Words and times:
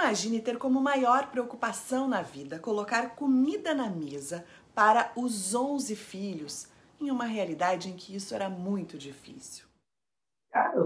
Imagine 0.00 0.40
ter 0.40 0.58
como 0.58 0.80
maior 0.80 1.26
preocupação 1.26 2.06
na 2.06 2.22
vida 2.22 2.60
colocar 2.60 3.16
comida 3.16 3.74
na 3.74 3.90
mesa 3.90 4.44
para 4.72 5.10
os 5.16 5.56
11 5.56 5.96
filhos, 5.96 6.68
em 7.00 7.10
uma 7.10 7.24
realidade 7.24 7.90
em 7.90 7.96
que 7.96 8.14
isso 8.14 8.32
era 8.32 8.48
muito 8.48 8.96
difícil. 8.96 9.66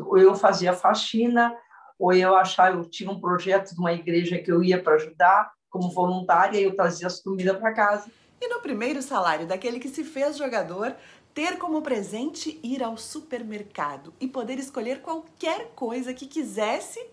Ou 0.07 0.17
eu 0.17 0.35
fazia 0.35 0.73
faxina, 0.73 1.55
ou 1.99 2.15
eu 2.15 2.35
achava, 2.35 2.75
eu 2.75 2.89
tinha 2.89 3.11
um 3.11 3.21
projeto 3.21 3.75
de 3.75 3.81
uma 3.81 3.93
igreja 3.93 4.39
que 4.39 4.51
eu 4.51 4.65
ia 4.65 4.83
para 4.83 4.95
ajudar 4.95 5.53
como 5.69 5.91
voluntária 5.91 6.59
e 6.59 6.65
eu 6.65 6.75
trazia 6.75 7.07
as 7.07 7.21
comidas 7.21 7.59
para 7.59 7.75
casa. 7.75 8.11
E 8.41 8.49
no 8.49 8.63
primeiro 8.63 9.03
salário 9.03 9.47
daquele 9.47 9.79
que 9.79 9.91
se 9.91 10.05
fez 10.05 10.39
jogador, 10.39 10.97
ter 11.35 11.59
como 11.59 11.83
presente 11.83 12.59
ir 12.63 12.83
ao 12.83 12.97
supermercado 12.97 14.15
e 14.19 14.27
poder 14.27 14.59
escolher 14.59 15.03
qualquer 15.03 15.73
coisa 15.75 16.15
que 16.15 16.27
quisesse 16.27 17.07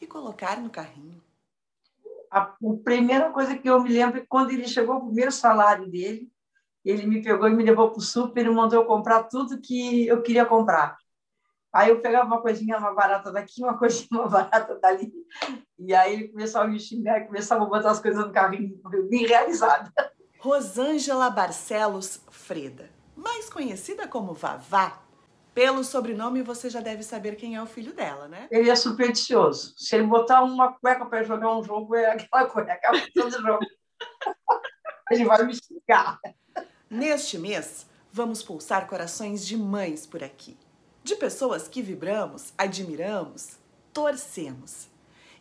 e 0.00 0.08
colocar 0.08 0.60
no 0.60 0.70
carrinho. 0.70 1.25
A, 2.30 2.40
a 2.40 2.56
primeira 2.84 3.30
coisa 3.30 3.56
que 3.56 3.68
eu 3.68 3.80
me 3.82 3.90
lembro 3.90 4.18
é 4.18 4.20
que 4.20 4.26
quando 4.26 4.50
ele 4.50 4.66
chegou 4.66 4.96
o 4.96 5.06
primeiro 5.06 5.32
salário 5.32 5.88
dele, 5.90 6.30
ele 6.84 7.06
me 7.06 7.22
pegou 7.22 7.48
e 7.48 7.54
me 7.54 7.64
levou 7.64 7.90
para 7.90 7.98
o 7.98 8.02
super 8.02 8.46
e 8.46 8.50
mandou 8.50 8.80
eu 8.80 8.86
comprar 8.86 9.24
tudo 9.24 9.60
que 9.60 10.06
eu 10.06 10.22
queria 10.22 10.44
comprar. 10.44 10.96
Aí 11.72 11.90
eu 11.90 12.00
pegava 12.00 12.26
uma 12.26 12.40
coisinha 12.40 12.78
mais 12.78 12.94
barata 12.94 13.32
daqui, 13.32 13.62
uma 13.62 13.76
coisinha 13.78 14.08
mais 14.12 14.30
barata 14.30 14.78
dali. 14.78 15.12
E 15.78 15.94
aí 15.94 16.14
ele 16.14 16.28
começava 16.28 16.64
a 16.64 16.68
me 16.68 16.78
xingar, 16.78 17.26
começava 17.26 17.64
a 17.64 17.68
botar 17.68 17.90
as 17.90 18.00
coisas 18.00 18.24
no 18.24 18.32
carrinho, 18.32 18.80
bem 19.10 19.26
realizada. 19.26 19.92
Rosângela 20.38 21.28
Barcelos 21.28 22.22
Freda, 22.30 22.88
mais 23.16 23.50
conhecida 23.50 24.06
como 24.06 24.32
Vavá. 24.32 25.05
Pelo 25.56 25.82
sobrenome, 25.82 26.42
você 26.42 26.68
já 26.68 26.82
deve 26.82 27.02
saber 27.02 27.34
quem 27.34 27.56
é 27.56 27.62
o 27.62 27.66
filho 27.66 27.94
dela, 27.94 28.28
né? 28.28 28.46
Ele 28.50 28.68
é 28.68 28.76
supersticioso. 28.76 29.72
Se 29.78 29.96
ele 29.96 30.06
botar 30.06 30.42
uma 30.42 30.74
cueca 30.74 31.06
para 31.06 31.22
jogar 31.22 31.56
um 31.56 31.64
jogo, 31.64 31.94
é 31.94 32.12
aquela 32.12 32.44
cueca, 32.44 32.92
todo 33.14 33.40
jogo. 33.40 33.64
ele 35.10 35.24
vai 35.24 35.46
me 35.46 35.54
xingar. 35.54 36.20
Neste 36.90 37.38
mês, 37.38 37.86
vamos 38.12 38.42
pulsar 38.42 38.86
corações 38.86 39.46
de 39.46 39.56
mães 39.56 40.04
por 40.04 40.22
aqui. 40.22 40.58
De 41.02 41.16
pessoas 41.16 41.66
que 41.66 41.80
vibramos, 41.80 42.52
admiramos, 42.58 43.56
torcemos. 43.94 44.88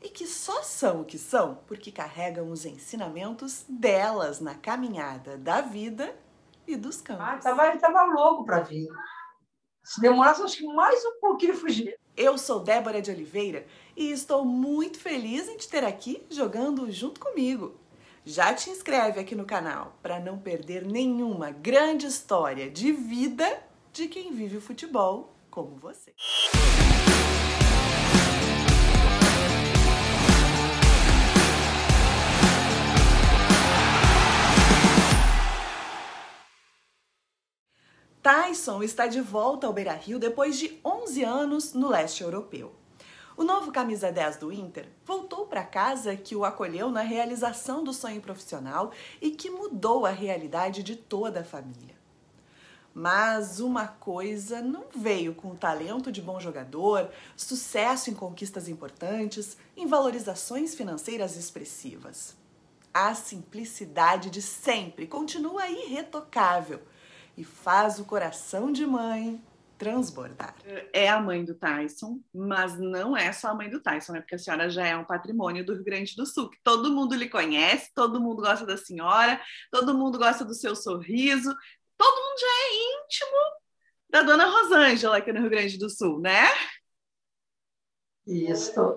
E 0.02 0.08
que 0.08 0.28
só 0.28 0.64
são 0.64 1.02
o 1.02 1.06
que 1.06 1.18
são 1.18 1.56
porque 1.68 1.92
carregam 1.92 2.52
os 2.52 2.66
ensinamentos 2.66 3.66
delas 3.68 4.40
na 4.40 4.56
caminhada 4.56 5.38
da 5.38 5.60
vida 5.60 6.16
e 6.66 6.78
dos 6.78 7.02
campos. 7.02 7.26
Ah, 7.26 7.38
tava, 7.38 7.68
ele 7.68 7.76
estava 7.76 8.06
louco 8.06 8.46
para 8.46 8.62
vir. 8.62 8.88
Se 9.86 10.02
demorasse, 10.02 10.42
acho 10.42 10.58
que 10.58 10.66
mais 10.66 11.06
um 11.06 11.20
pouquinho 11.20 11.54
fugir. 11.54 11.96
Eu 12.18 12.40
sou 12.40 12.60
Débora 12.60 13.04
de 13.04 13.12
Oliveira 13.12 13.68
e 13.96 14.10
estou 14.10 14.44
muito 14.44 14.98
feliz 14.98 15.48
em 15.48 15.58
te 15.58 15.70
ter 15.70 15.84
aqui 15.84 16.26
jogando 16.28 16.92
junto 16.92 17.20
comigo. 17.20 17.80
Já 18.26 18.52
te 18.52 18.72
inscreve 18.72 19.20
aqui 19.20 19.36
no 19.36 19.46
canal 19.46 19.96
para 20.02 20.20
não 20.20 20.40
perder 20.40 20.84
nenhuma 20.84 21.52
grande 21.52 22.08
história 22.08 22.68
de 22.68 22.92
vida 22.92 23.62
de 23.94 24.08
quem 24.08 24.32
vive 24.32 24.58
o 24.58 24.62
futebol 24.62 25.36
como 25.52 25.76
você. 25.76 26.16
Tyson 38.26 38.82
está 38.82 39.06
de 39.06 39.22
volta 39.22 39.68
ao 39.68 39.74
Beira-Rio 39.74 40.18
depois 40.18 40.58
de 40.58 40.80
11 40.84 41.24
anos 41.24 41.74
no 41.76 41.88
leste 41.88 42.24
europeu. 42.24 42.74
O 43.38 43.44
novo 43.44 43.72
camisa 43.72 44.12
10 44.12 44.38
do 44.38 44.52
Inter 44.52 44.90
voltou 45.06 45.46
para 45.46 45.64
casa 45.64 46.16
que 46.16 46.36
o 46.36 46.44
acolheu 46.44 46.90
na 46.90 47.02
realização 47.02 47.84
do 47.84 47.94
sonho 47.94 48.20
profissional 48.20 48.92
e 49.22 49.30
que 49.30 49.52
mudou 49.52 50.08
a 50.08 50.10
realidade 50.10 50.82
de 50.82 50.96
toda 50.96 51.42
a 51.42 51.44
família. 51.44 51.94
Mas 52.92 53.60
uma 53.60 53.88
coisa 53.88 54.60
não 54.60 54.86
veio 54.96 55.36
com 55.36 55.52
o 55.52 55.56
talento 55.56 56.12
de 56.12 56.20
bom 56.20 56.40
jogador, 56.40 57.12
sucesso 57.38 58.10
em 58.10 58.16
conquistas 58.16 58.68
importantes, 58.68 59.56
em 59.78 59.86
valorizações 59.86 60.74
financeiras 60.74 61.36
expressivas. 61.36 62.36
A 62.92 63.14
simplicidade 63.14 64.32
de 64.32 64.42
sempre 64.42 65.06
continua 65.06 65.70
irretocável 65.70 66.82
e 67.38 67.44
faz 67.44 68.00
o 68.00 68.06
coração 68.06 68.72
de 68.72 68.86
mãe 68.86 69.42
transbordar. 69.78 70.56
É 70.94 71.10
a 71.10 71.20
mãe 71.20 71.44
do 71.44 71.54
Tyson, 71.54 72.22
mas 72.34 72.80
não 72.80 73.16
é 73.16 73.32
só 73.32 73.50
a 73.50 73.54
mãe 73.54 73.70
do 73.70 73.82
Tyson, 73.82 74.14
né? 74.14 74.22
Porque 74.22 74.36
a 74.36 74.40
senhora 74.40 74.70
já 74.70 74.88
é 74.88 74.96
um 74.96 75.04
patrimônio 75.04 75.66
do 75.66 75.74
Rio 75.74 75.84
Grande 75.84 76.16
do 76.16 76.26
Sul, 76.26 76.50
que 76.50 76.60
todo 76.64 76.92
mundo 76.92 77.14
lhe 77.16 77.30
conhece, 77.30 77.94
todo 77.94 78.22
mundo 78.22 78.42
gosta 78.42 78.66
da 78.66 78.78
senhora, 78.78 79.42
todo 79.72 79.98
mundo 79.98 80.18
gosta 80.18 80.46
do 80.46 80.54
seu 80.54 80.76
sorriso, 80.76 81.54
todo 81.98 82.16
mundo 82.16 82.40
já 82.40 82.48
é 82.48 83.04
íntimo 83.04 83.38
da 84.10 84.22
dona 84.22 84.46
Rosângela 84.46 85.18
aqui 85.18 85.34
no 85.34 85.42
Rio 85.42 85.50
Grande 85.50 85.78
do 85.78 85.90
Sul, 85.90 86.20
né? 86.20 86.46
Isso. 88.26 88.96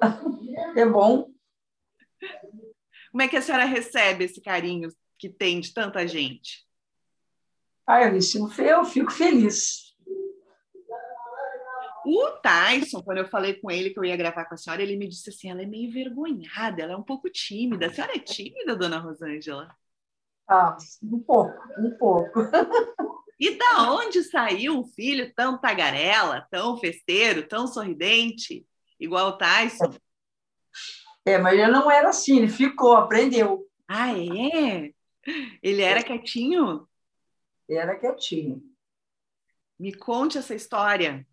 É 0.76 0.87
bom. 0.87 1.31
Como 3.10 3.22
é 3.22 3.28
que 3.28 3.37
a 3.37 3.43
senhora 3.43 3.65
recebe 3.65 4.25
esse 4.25 4.41
carinho 4.41 4.91
que 5.19 5.28
tem 5.28 5.60
de 5.60 5.72
tanta 5.75 6.06
gente? 6.06 6.68
Ah, 7.88 8.03
eu, 8.03 8.12
eu 8.12 8.84
fico 8.84 9.10
feliz 9.10 9.88
o 12.10 12.31
Tyson, 12.41 13.03
quando 13.03 13.19
eu 13.19 13.28
falei 13.28 13.54
com 13.54 13.71
ele 13.71 13.91
que 13.91 13.99
eu 13.99 14.04
ia 14.04 14.16
gravar 14.16 14.47
com 14.47 14.54
a 14.54 14.56
senhora, 14.56 14.82
ele 14.82 14.97
me 14.97 15.06
disse 15.06 15.28
assim: 15.28 15.50
ela 15.50 15.62
é 15.62 15.66
meio 15.66 15.88
envergonhada, 15.88 16.82
ela 16.82 16.94
é 16.94 16.97
um 16.97 17.03
pouco 17.03 17.28
tímida. 17.28 17.87
A 17.87 17.93
senhora 17.93 18.16
é 18.16 18.19
tímida, 18.19 18.75
dona 18.75 18.99
Rosângela? 18.99 19.69
Ah, 20.49 20.76
um 21.03 21.21
pouco, 21.21 21.59
um 21.78 21.91
pouco. 21.99 22.41
E 23.41 23.56
da 23.56 23.93
onde 23.93 24.25
saiu 24.25 24.76
um 24.76 24.84
filho 24.84 25.32
tão 25.32 25.56
tagarela, 25.56 26.44
tão 26.50 26.76
festeiro, 26.76 27.47
tão 27.47 27.69
sorridente, 27.69 28.66
igual 28.99 29.28
o 29.28 29.38
Tyson? 29.38 29.94
É, 31.25 31.38
mas 31.38 31.56
ele 31.56 31.69
não 31.69 31.88
era 31.88 32.09
assim, 32.09 32.38
ele 32.38 32.49
ficou, 32.49 32.97
aprendeu. 32.97 33.65
Ah, 33.87 34.10
é? 34.12 34.91
Ele 35.62 35.82
era 35.82 36.03
quietinho? 36.03 36.88
Era 37.69 37.99
quietinho. 37.99 38.62
Me 39.79 39.95
conte 39.95 40.39
essa 40.39 40.55
história. 40.55 41.27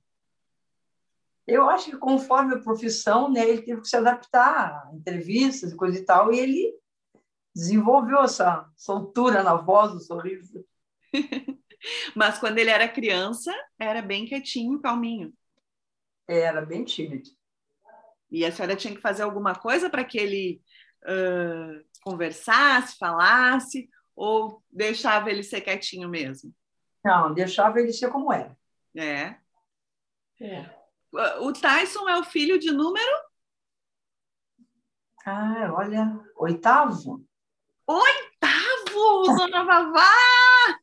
Eu 1.47 1.69
acho 1.69 1.91
que 1.91 1.97
conforme 1.97 2.55
a 2.55 2.59
profissão, 2.59 3.31
né, 3.31 3.47
ele 3.47 3.61
teve 3.61 3.81
que 3.81 3.87
se 3.87 3.95
adaptar 3.95 4.87
a 4.87 4.95
entrevistas 4.95 5.71
e 5.71 5.75
coisa 5.75 5.97
e 5.97 6.03
tal, 6.03 6.33
e 6.33 6.39
ele 6.39 6.75
desenvolveu 7.53 8.21
essa 8.21 8.69
soltura 8.75 9.43
na 9.43 9.55
voz, 9.55 9.93
o 9.93 9.99
sorriso. 9.99 10.65
Mas 12.15 12.39
quando 12.39 12.57
ele 12.57 12.69
era 12.69 12.89
criança, 12.89 13.53
era 13.79 14.01
bem 14.01 14.25
quietinho, 14.25 14.81
calminho. 14.81 15.33
Era 16.27 16.61
bem 16.61 16.83
tímido. 16.83 17.29
E 18.29 18.43
a 18.43 18.51
senhora 18.51 18.75
tinha 18.75 18.93
que 18.93 19.01
fazer 19.01 19.21
alguma 19.21 19.53
coisa 19.53 19.89
para 19.89 20.03
que 20.03 20.17
ele 20.17 20.61
uh, 21.03 21.85
conversasse, 22.03 22.97
falasse, 22.97 23.87
ou 24.15 24.63
deixava 24.71 25.29
ele 25.29 25.43
ser 25.43 25.61
quietinho 25.61 26.07
mesmo? 26.07 26.53
Não, 27.03 27.33
deixava 27.33 27.79
ele 27.79 27.91
ser 27.91 28.09
como 28.09 28.31
era. 28.31 28.57
É. 28.95 29.35
É. 30.41 30.69
O 31.39 31.53
Tyson 31.53 32.09
é 32.09 32.17
o 32.17 32.23
filho 32.23 32.57
de 32.57 32.71
número? 32.71 33.11
Ah, 35.25 35.73
olha, 35.73 36.19
oitavo. 36.35 37.25
Oitavo, 37.87 39.37
dona 39.37 39.63
Vavá! 39.63 40.01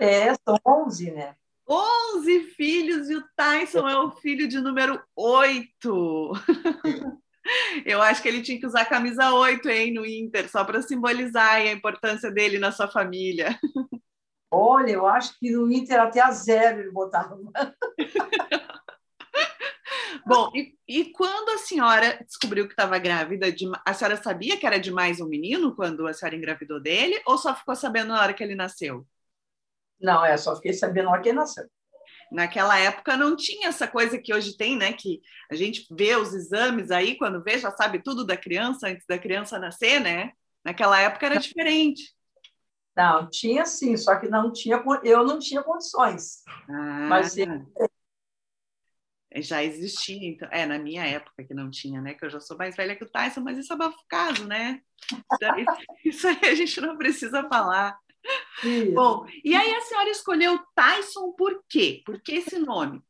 É, 0.00 0.32
são 0.34 0.56
onze, 0.64 1.10
né? 1.10 1.34
Onze 1.68 2.44
filhos 2.50 3.10
e 3.10 3.16
o 3.16 3.28
Tyson 3.34 3.88
é 3.88 3.98
o 3.98 4.10
filho 4.12 4.46
de 4.46 4.60
número 4.60 5.02
oito. 5.16 6.32
Eu 7.84 8.02
acho 8.02 8.22
que 8.22 8.28
ele 8.28 8.42
tinha 8.42 8.58
que 8.58 8.66
usar 8.66 8.84
camisa 8.84 9.32
8, 9.32 9.68
hein, 9.68 9.94
no 9.94 10.04
Inter, 10.04 10.50
só 10.50 10.64
para 10.64 10.82
simbolizar 10.82 11.54
a 11.54 11.72
importância 11.72 12.30
dele 12.30 12.58
na 12.58 12.70
sua 12.72 12.88
família. 12.88 13.58
Olha, 14.50 14.92
eu 14.92 15.06
acho 15.06 15.38
que 15.38 15.50
no 15.50 15.70
Inter 15.70 16.00
até 16.00 16.20
a 16.20 16.30
zero 16.30 16.80
ele 16.80 16.90
botava. 16.90 17.38
Bom, 20.26 20.50
e, 20.54 20.74
e, 20.86 21.12
quando 21.12 21.50
a 21.50 21.58
senhora 21.58 22.18
descobriu 22.24 22.66
que 22.66 22.72
estava 22.72 22.98
grávida, 22.98 23.50
de, 23.50 23.70
a 23.84 23.94
senhora 23.94 24.16
sabia 24.16 24.58
que 24.58 24.66
era 24.66 24.78
de 24.78 24.90
mais 24.90 25.20
um 25.20 25.26
menino 25.26 25.74
quando 25.74 26.06
a 26.06 26.12
senhora 26.12 26.36
engravidou 26.36 26.80
dele, 26.80 27.20
ou 27.26 27.38
só 27.38 27.54
ficou 27.54 27.74
sabendo 27.74 28.08
na 28.08 28.20
hora 28.20 28.34
que 28.34 28.42
ele 28.42 28.54
nasceu? 28.54 29.06
Não, 30.00 30.24
é, 30.24 30.36
só 30.36 30.54
fiquei 30.56 30.72
sabendo 30.72 31.06
na 31.06 31.12
hora 31.12 31.22
que 31.22 31.28
ele 31.28 31.38
nasceu. 31.38 31.64
Naquela 32.30 32.78
época 32.78 33.16
não 33.16 33.34
tinha 33.34 33.68
essa 33.68 33.88
coisa 33.88 34.18
que 34.18 34.34
hoje 34.34 34.56
tem, 34.56 34.76
né? 34.76 34.92
Que 34.92 35.20
a 35.50 35.54
gente 35.54 35.86
vê 35.90 36.16
os 36.16 36.34
exames 36.34 36.90
aí, 36.90 37.16
quando 37.16 37.42
vê, 37.42 37.58
já 37.58 37.70
sabe 37.70 38.02
tudo 38.02 38.24
da 38.24 38.36
criança 38.36 38.88
antes 38.88 39.06
da 39.06 39.18
criança 39.18 39.58
nascer, 39.58 40.00
né? 40.00 40.32
Naquela 40.64 41.00
época 41.00 41.26
era 41.26 41.36
diferente. 41.36 42.14
Não, 42.96 43.30
tinha 43.30 43.64
sim, 43.64 43.96
só 43.96 44.16
que 44.16 44.28
não 44.28 44.52
tinha, 44.52 44.82
eu 45.04 45.24
não 45.24 45.38
tinha 45.38 45.62
condições. 45.62 46.42
Ah, 46.68 47.06
mas 47.08 47.36
ele... 47.36 47.64
Já 49.36 49.62
existia, 49.62 50.28
então, 50.28 50.48
é, 50.50 50.66
na 50.66 50.78
minha 50.78 51.04
época 51.06 51.44
que 51.44 51.54
não 51.54 51.70
tinha, 51.70 52.00
né? 52.00 52.14
Que 52.14 52.24
eu 52.24 52.30
já 52.30 52.40
sou 52.40 52.56
mais 52.56 52.74
velha 52.74 52.96
que 52.96 53.04
o 53.04 53.08
Tyson, 53.08 53.40
mas 53.40 53.58
isso 53.58 53.72
é 53.72 53.76
o 53.76 53.94
caso, 54.08 54.46
né? 54.46 54.80
Isso 56.04 56.26
aí 56.26 56.40
a 56.42 56.54
gente 56.54 56.80
não 56.80 56.96
precisa 56.96 57.46
falar. 57.48 57.96
Isso. 58.62 58.92
Bom, 58.92 59.26
e 59.44 59.54
aí 59.54 59.74
a 59.74 59.80
senhora 59.82 60.10
escolheu 60.10 60.58
Tyson 60.74 61.32
por 61.32 61.62
quê? 61.68 62.02
Por 62.04 62.20
que 62.20 62.36
esse 62.36 62.58
nome? 62.58 63.02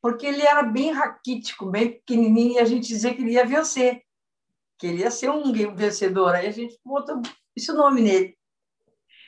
Porque 0.00 0.26
ele 0.26 0.42
era 0.42 0.62
bem 0.62 0.92
raquítico, 0.92 1.66
bem 1.66 1.92
pequenininho, 1.92 2.54
e 2.54 2.58
a 2.58 2.64
gente 2.64 2.86
dizia 2.86 3.14
que 3.14 3.20
ele 3.20 3.32
ia 3.32 3.44
vencer, 3.44 4.02
que 4.78 4.86
ele 4.86 5.02
ia 5.02 5.10
ser 5.10 5.30
um 5.30 5.52
vencedor. 5.74 6.34
Aí 6.34 6.46
a 6.46 6.52
gente 6.52 6.78
botou 6.84 7.20
esse 7.54 7.72
nome 7.72 8.02
nele. 8.02 8.38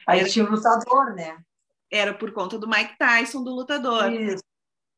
Aí 0.06 0.21
era... 0.21 0.29
tinha 0.29 0.44
o 0.44 0.50
lutador, 0.50 1.15
né? 1.15 1.38
Era 1.91 2.15
por 2.15 2.33
conta 2.33 2.59
do 2.59 2.69
Mike 2.69 2.97
Tyson, 2.97 3.43
do 3.43 3.50
lutador. 3.50 4.12
Isso. 4.12 4.44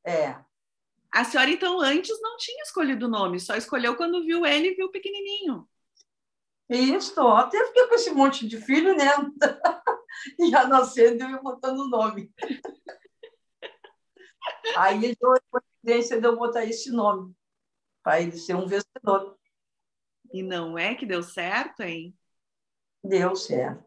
É. 0.04 0.36
A 1.10 1.24
senhora, 1.24 1.50
então, 1.50 1.80
antes 1.80 2.20
não 2.20 2.36
tinha 2.36 2.62
escolhido 2.62 3.06
o 3.06 3.10
nome, 3.10 3.40
só 3.40 3.54
escolheu 3.54 3.96
quando 3.96 4.24
viu 4.24 4.46
ele 4.46 4.68
e 4.68 4.74
viu 4.74 4.90
pequenininho. 4.90 5.68
Isso, 6.68 7.20
até 7.20 7.66
fiquei 7.66 7.86
com 7.86 7.94
esse 7.94 8.10
monte 8.10 8.46
de 8.46 8.58
filho, 8.58 8.96
né? 8.96 9.06
e 10.38 10.50
já 10.50 10.66
nascendo 10.66 11.24
e 11.24 11.40
botando 11.40 11.80
o 11.80 11.88
nome. 11.88 12.32
Aí 14.76 15.14
deu 15.14 15.32
a 15.32 15.40
coincidência 15.50 16.20
de 16.20 16.26
eu 16.26 16.36
botar 16.36 16.64
esse 16.64 16.90
nome, 16.90 17.34
para 18.02 18.20
ele 18.20 18.32
ser 18.32 18.54
um 18.54 18.66
vencedor. 18.66 19.36
E 20.32 20.42
não 20.42 20.78
é 20.78 20.94
que 20.94 21.04
deu 21.04 21.22
certo, 21.22 21.82
hein? 21.82 22.16
Deu 23.04 23.36
certo. 23.36 23.84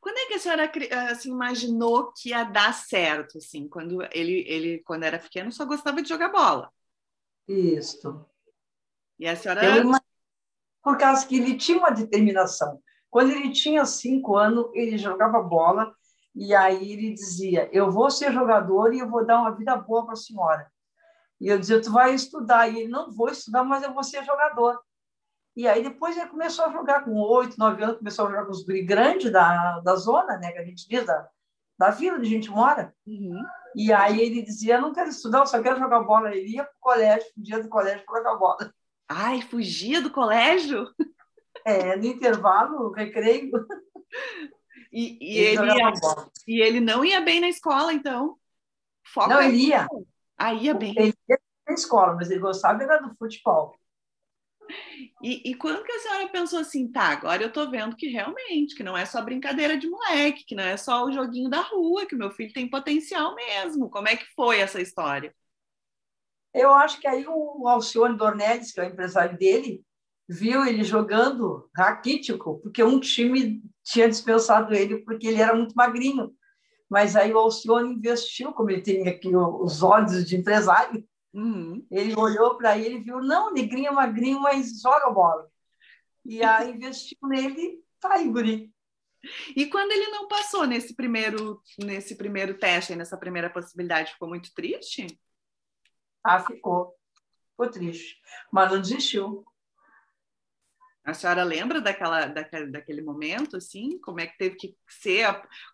Quando 0.00 0.18
é 0.18 0.26
que 0.26 0.34
a 0.34 0.38
senhora 0.38 0.72
assim, 1.10 1.30
imaginou 1.30 2.12
que 2.12 2.30
ia 2.30 2.44
dar 2.44 2.72
certo? 2.72 3.38
Assim, 3.38 3.68
quando 3.68 4.02
ele, 4.12 4.44
ele, 4.46 4.78
quando 4.80 5.04
era 5.04 5.18
pequeno, 5.18 5.50
só 5.50 5.64
gostava 5.64 6.02
de 6.02 6.08
jogar 6.08 6.28
bola. 6.28 6.72
Isso. 7.46 8.26
E 9.18 9.26
a 9.26 9.34
senhora. 9.34 9.64
Eu, 9.64 9.90
por 10.88 10.96
causa 10.96 11.26
que 11.26 11.36
ele 11.36 11.54
tinha 11.54 11.76
uma 11.76 11.90
determinação. 11.90 12.80
Quando 13.10 13.30
ele 13.30 13.52
tinha 13.52 13.84
cinco 13.84 14.38
anos, 14.38 14.70
ele 14.72 14.96
jogava 14.96 15.42
bola 15.42 15.92
e 16.34 16.54
aí 16.54 16.92
ele 16.94 17.12
dizia: 17.12 17.68
Eu 17.70 17.90
vou 17.90 18.10
ser 18.10 18.32
jogador 18.32 18.94
e 18.94 19.00
eu 19.00 19.06
vou 19.06 19.22
dar 19.22 19.38
uma 19.38 19.50
vida 19.50 19.76
boa 19.76 20.06
para 20.06 20.14
a 20.14 20.16
senhora. 20.16 20.66
E 21.38 21.48
eu 21.48 21.58
dizia: 21.58 21.82
Tu 21.82 21.92
vai 21.92 22.14
estudar. 22.14 22.68
E 22.68 22.78
ele: 22.78 22.88
Não 22.88 23.12
vou 23.12 23.28
estudar, 23.28 23.64
mas 23.64 23.82
eu 23.82 23.92
vou 23.92 24.02
ser 24.02 24.24
jogador. 24.24 24.80
E 25.54 25.68
aí 25.68 25.82
depois 25.82 26.16
ele 26.16 26.30
começou 26.30 26.64
a 26.64 26.72
jogar 26.72 27.04
com 27.04 27.12
oito, 27.20 27.58
nove 27.58 27.84
anos, 27.84 27.98
começou 27.98 28.26
a 28.26 28.30
jogar 28.30 28.46
com 28.46 28.52
os 28.52 28.64
guri 28.64 28.82
grandes 28.82 29.30
da, 29.30 29.80
da 29.80 29.94
zona, 29.94 30.38
né, 30.38 30.52
que 30.52 30.58
a 30.58 30.64
gente 30.64 30.88
diz, 30.88 31.04
da, 31.04 31.28
da 31.78 31.90
vila 31.90 32.16
onde 32.16 32.28
a 32.28 32.30
gente 32.30 32.50
mora. 32.50 32.94
Uhum. 33.06 33.44
E 33.76 33.92
aí 33.92 34.22
ele 34.22 34.40
dizia, 34.40 34.80
não 34.80 34.94
quero 34.94 35.10
estudar, 35.10 35.40
eu 35.40 35.46
só 35.46 35.60
quero 35.60 35.78
jogar 35.78 36.00
bola. 36.00 36.34
Ele 36.34 36.54
ia 36.54 36.64
para 36.64 36.72
o 36.72 36.80
colégio, 36.80 37.28
dia 37.36 37.62
do 37.62 37.68
colégio 37.68 38.06
para 38.06 38.18
jogar 38.20 38.36
bola. 38.36 38.72
Ai, 39.08 39.40
fugia 39.42 40.02
do 40.02 40.10
colégio? 40.10 40.86
É, 41.64 41.96
no 41.96 42.04
intervalo, 42.04 42.92
recreio. 42.92 43.50
E, 44.92 45.18
e 45.20 45.38
ele, 45.38 45.66
ia, 45.66 45.92
e 46.46 46.62
ele 46.62 46.80
não 46.80 47.04
ia 47.04 47.20
bem 47.20 47.40
na 47.40 47.48
escola, 47.48 47.92
então? 47.92 48.38
Foca 49.06 49.28
não, 49.28 49.42
ele 49.42 49.68
ia. 49.68 49.86
Ah, 50.36 50.54
ia 50.54 50.74
bem. 50.74 50.94
Ele 50.96 51.14
ia 51.28 51.38
na 51.66 51.74
escola, 51.74 52.14
mas 52.14 52.30
ele 52.30 52.40
gostava 52.40 52.82
era 52.82 52.98
do 52.98 53.14
futebol. 53.16 53.78
E, 55.22 55.50
e, 55.50 55.54
quando 55.54 55.82
que 55.82 55.92
a 55.92 55.98
senhora 55.98 56.28
pensou 56.28 56.58
assim, 56.58 56.90
tá, 56.90 57.08
agora 57.08 57.42
eu 57.42 57.52
tô 57.52 57.70
vendo 57.70 57.96
que 57.96 58.08
realmente, 58.08 58.74
que 58.74 58.82
não 58.82 58.96
é 58.96 59.04
só 59.04 59.22
brincadeira 59.22 59.78
de 59.78 59.88
moleque, 59.88 60.44
que 60.44 60.54
não 60.54 60.64
é 60.64 60.76
só 60.76 61.04
o 61.04 61.12
joguinho 61.12 61.48
da 61.48 61.60
rua, 61.60 62.06
que 62.06 62.14
o 62.14 62.18
meu 62.18 62.30
filho 62.30 62.52
tem 62.52 62.68
potencial 62.68 63.34
mesmo. 63.34 63.90
Como 63.90 64.08
é 64.08 64.16
que 64.16 64.26
foi 64.34 64.60
essa 64.60 64.80
história? 64.80 65.34
Eu 66.54 66.72
acho 66.74 67.00
que 67.00 67.06
aí 67.06 67.24
o 67.26 67.68
Alcione 67.68 68.16
Dornelles, 68.16 68.72
que 68.72 68.80
é 68.80 68.84
o 68.84 68.88
empresário 68.88 69.38
dele, 69.38 69.84
viu 70.28 70.64
ele 70.64 70.82
jogando 70.84 71.68
raquítico, 71.76 72.58
porque 72.60 72.82
um 72.82 72.98
time 73.00 73.62
tinha 73.84 74.08
dispensado 74.08 74.74
ele 74.74 74.98
porque 74.98 75.26
ele 75.26 75.40
era 75.40 75.54
muito 75.54 75.74
magrinho. 75.74 76.32
Mas 76.90 77.16
aí 77.16 77.32
o 77.32 77.38
Alcione 77.38 77.94
investiu, 77.94 78.52
como 78.52 78.70
ele 78.70 78.82
tem 78.82 79.06
aqui 79.08 79.34
os 79.34 79.82
olhos 79.82 80.26
de 80.26 80.36
empresário, 80.36 81.04
Uhum. 81.32 81.86
Ele 81.90 82.14
olhou 82.16 82.56
para 82.56 82.78
ele 82.78 82.96
e 82.96 83.02
viu, 83.02 83.20
não, 83.20 83.52
negrinho, 83.52 83.94
magrinho, 83.94 84.40
mas 84.40 84.80
joga 84.80 85.10
bola. 85.10 85.48
E 86.24 86.42
aí 86.42 86.70
investiu 86.72 87.18
nele, 87.24 87.82
tá 88.00 88.14
aí, 88.14 88.28
guri. 88.28 88.72
E 89.56 89.66
quando 89.66 89.92
ele 89.92 90.08
não 90.08 90.28
passou 90.28 90.66
nesse 90.66 90.94
primeiro, 90.94 91.60
nesse 91.78 92.16
primeiro 92.16 92.58
teste, 92.58 92.94
nessa 92.94 93.16
primeira 93.16 93.50
possibilidade, 93.50 94.12
ficou 94.12 94.28
muito 94.28 94.52
triste? 94.54 95.06
Ah, 96.28 96.40
ficou. 96.40 96.94
Ficou 97.52 97.70
triste. 97.70 98.20
Mas 98.52 98.70
não 98.70 98.82
desistiu. 98.82 99.46
A 101.02 101.14
senhora 101.14 101.42
lembra 101.42 101.80
daquela, 101.80 102.26
daquele, 102.26 102.70
daquele 102.70 103.00
momento, 103.00 103.56
assim? 103.56 103.98
Como 104.00 104.20
é 104.20 104.26
que 104.26 104.36
teve 104.36 104.56
que 104.56 104.76
ser, 104.86 105.24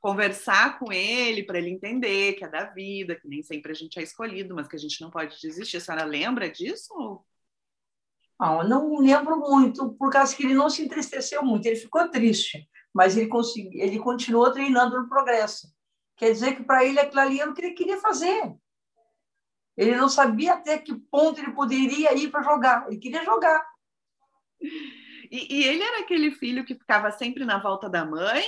conversar 0.01 0.79
com 0.79 0.93
ele 0.93 1.43
para 1.43 1.59
ele 1.59 1.71
entender 1.71 2.35
que 2.35 2.45
é 2.45 2.49
da 2.49 2.67
vida, 2.67 3.17
que 3.17 3.27
nem 3.27 3.43
sempre 3.43 3.73
a 3.73 3.75
gente 3.75 3.99
é 3.99 4.03
escolhido, 4.05 4.55
mas 4.55 4.69
que 4.69 4.77
a 4.77 4.79
gente 4.79 5.01
não 5.01 5.11
pode 5.11 5.41
desistir. 5.41 5.79
A 5.79 5.81
senhora 5.81 6.05
lembra 6.05 6.49
disso? 6.49 6.95
Não, 8.39 8.63
eu 8.63 8.69
não 8.69 8.99
lembro 9.01 9.37
muito, 9.37 9.93
por 9.95 10.09
causa 10.13 10.37
que 10.37 10.45
ele 10.45 10.55
não 10.55 10.71
se 10.71 10.85
entristeceu 10.85 11.43
muito, 11.43 11.67
ele 11.67 11.77
ficou 11.77 12.09
triste, 12.09 12.69
mas 12.93 13.17
ele, 13.17 13.27
consegui, 13.27 13.81
ele 13.81 13.99
continuou 13.99 14.53
treinando 14.53 15.01
no 15.01 15.09
progresso. 15.09 15.67
Quer 16.17 16.31
dizer 16.31 16.55
que 16.55 16.63
para 16.63 16.85
ele 16.85 17.01
aquilo 17.01 17.21
ali 17.21 17.41
era 17.41 17.51
o 17.51 17.55
que 17.55 17.61
ele 17.61 17.75
queria 17.75 18.01
fazer. 18.01 18.55
Ele 19.77 19.97
não 19.97 20.09
sabia 20.09 20.55
até 20.55 20.79
que 20.79 20.95
ponto 20.95 21.41
ele 21.41 21.53
poderia 21.53 22.15
ir 22.15 22.31
para 22.31 22.43
jogar, 22.43 22.87
ele 22.87 22.99
queria 22.99 23.25
jogar. 23.25 23.65
E, 25.31 25.57
e, 25.57 25.65
ele 25.65 25.83
era 25.83 26.01
aquele 26.01 26.31
filho 26.31 26.65
que 26.65 26.75
ficava 26.75 27.11
sempre 27.11 27.45
na 27.45 27.59
volta 27.59 27.89
da 27.89 28.05
mãe, 28.05 28.45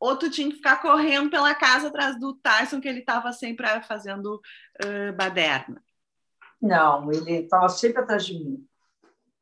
ou 0.00 0.16
tu 0.16 0.30
tinha 0.30 0.48
que 0.48 0.56
ficar 0.56 0.80
correndo 0.80 1.30
pela 1.30 1.54
casa 1.54 1.88
atrás 1.88 2.18
do 2.18 2.34
Tyson, 2.36 2.80
que 2.80 2.88
ele 2.88 3.00
estava 3.00 3.32
sempre 3.32 3.66
fazendo 3.82 4.40
uh, 4.82 5.12
baderna? 5.16 5.82
Não, 6.60 7.12
ele 7.12 7.42
estava 7.42 7.68
sempre 7.68 8.00
atrás 8.02 8.24
de 8.24 8.34
mim. 8.34 8.66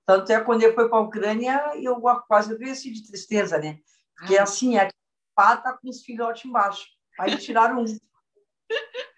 Tanto 0.04 0.32
é 0.32 0.40
quando 0.40 0.62
ele 0.62 0.74
foi 0.74 0.88
para 0.88 0.98
a 0.98 1.02
Ucrânia, 1.02 1.72
eu 1.76 2.00
quase 2.26 2.56
vi 2.58 2.70
assim 2.70 2.92
de 2.92 3.06
tristeza, 3.06 3.58
né? 3.58 3.78
Porque 4.16 4.36
ah. 4.36 4.42
assim, 4.42 4.76
a 4.76 4.88
pata 5.34 5.72
com 5.72 5.88
os 5.88 6.02
filhotes 6.02 6.44
embaixo. 6.44 6.86
Aí 7.18 7.36
tiraram 7.38 7.82
um. 7.82 7.84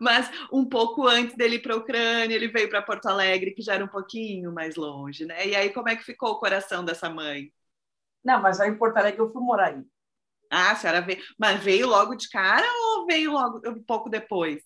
Mas 0.00 0.30
um 0.52 0.64
pouco 0.64 1.06
antes 1.06 1.36
dele 1.36 1.56
ir 1.56 1.62
para 1.62 1.74
a 1.74 1.78
Ucrânia, 1.78 2.34
ele 2.34 2.48
veio 2.48 2.68
para 2.68 2.82
Porto 2.82 3.06
Alegre, 3.06 3.52
que 3.52 3.62
já 3.62 3.74
era 3.74 3.84
um 3.84 3.88
pouquinho 3.88 4.52
mais 4.52 4.76
longe, 4.76 5.24
né? 5.24 5.46
E 5.46 5.54
aí, 5.54 5.70
como 5.70 5.88
é 5.88 5.96
que 5.96 6.04
ficou 6.04 6.30
o 6.30 6.38
coração 6.38 6.84
dessa 6.84 7.08
mãe? 7.08 7.52
Não, 8.24 8.40
mas 8.40 8.60
aí 8.60 8.70
em 8.70 8.78
Porto 8.78 8.96
Alegre 8.96 9.20
eu 9.20 9.32
fui 9.32 9.42
morar 9.42 9.74
aí. 9.74 9.84
Ah, 10.50 10.72
a 10.72 10.76
senhora 10.76 11.00
veio. 11.00 11.22
Mas 11.38 11.62
veio 11.62 11.88
logo 11.88 12.14
de 12.14 12.28
cara 12.28 12.66
ou 12.66 13.06
veio 13.06 13.32
logo 13.32 13.60
um 13.68 13.82
pouco 13.82 14.08
depois? 14.08 14.62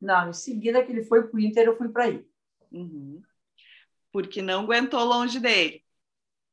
Não, 0.00 0.30
em 0.30 0.32
seguida 0.32 0.82
que 0.82 0.90
ele 0.90 1.04
foi 1.04 1.28
para 1.28 1.36
o 1.36 1.40
Inter, 1.40 1.66
eu 1.66 1.76
fui 1.76 1.88
para 1.88 2.04
aí. 2.04 2.24
Uhum. 2.72 3.22
Porque 4.10 4.40
não 4.40 4.62
aguentou 4.62 5.04
longe 5.04 5.38
dele. 5.38 5.84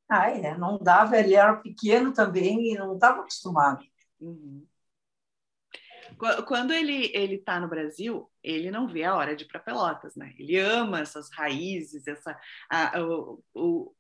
Ah, 0.10 0.30
é, 0.30 0.58
não 0.58 0.78
dava, 0.78 1.18
ele 1.18 1.34
era 1.34 1.56
pequeno 1.56 2.14
também 2.14 2.72
e 2.72 2.78
não 2.78 2.96
estava 2.96 3.22
acostumado. 3.22 3.84
Uhum. 4.20 4.66
Quando 6.46 6.74
ele 6.74 7.12
ele 7.14 7.36
está 7.36 7.60
no 7.60 7.68
Brasil, 7.68 8.30
ele 8.44 8.72
não 8.72 8.88
vê 8.88 9.04
a 9.04 9.16
hora 9.16 9.36
de 9.36 9.44
ir 9.44 9.48
para 9.48 9.60
Pelotas, 9.60 10.16
né? 10.16 10.34
Ele 10.38 10.58
ama 10.58 11.02
essas 11.02 11.30
raízes, 11.32 12.08
essa 12.08 12.40
a, 12.70 13.02
o, 13.02 13.44
o, 13.54 13.92
o 13.92 13.94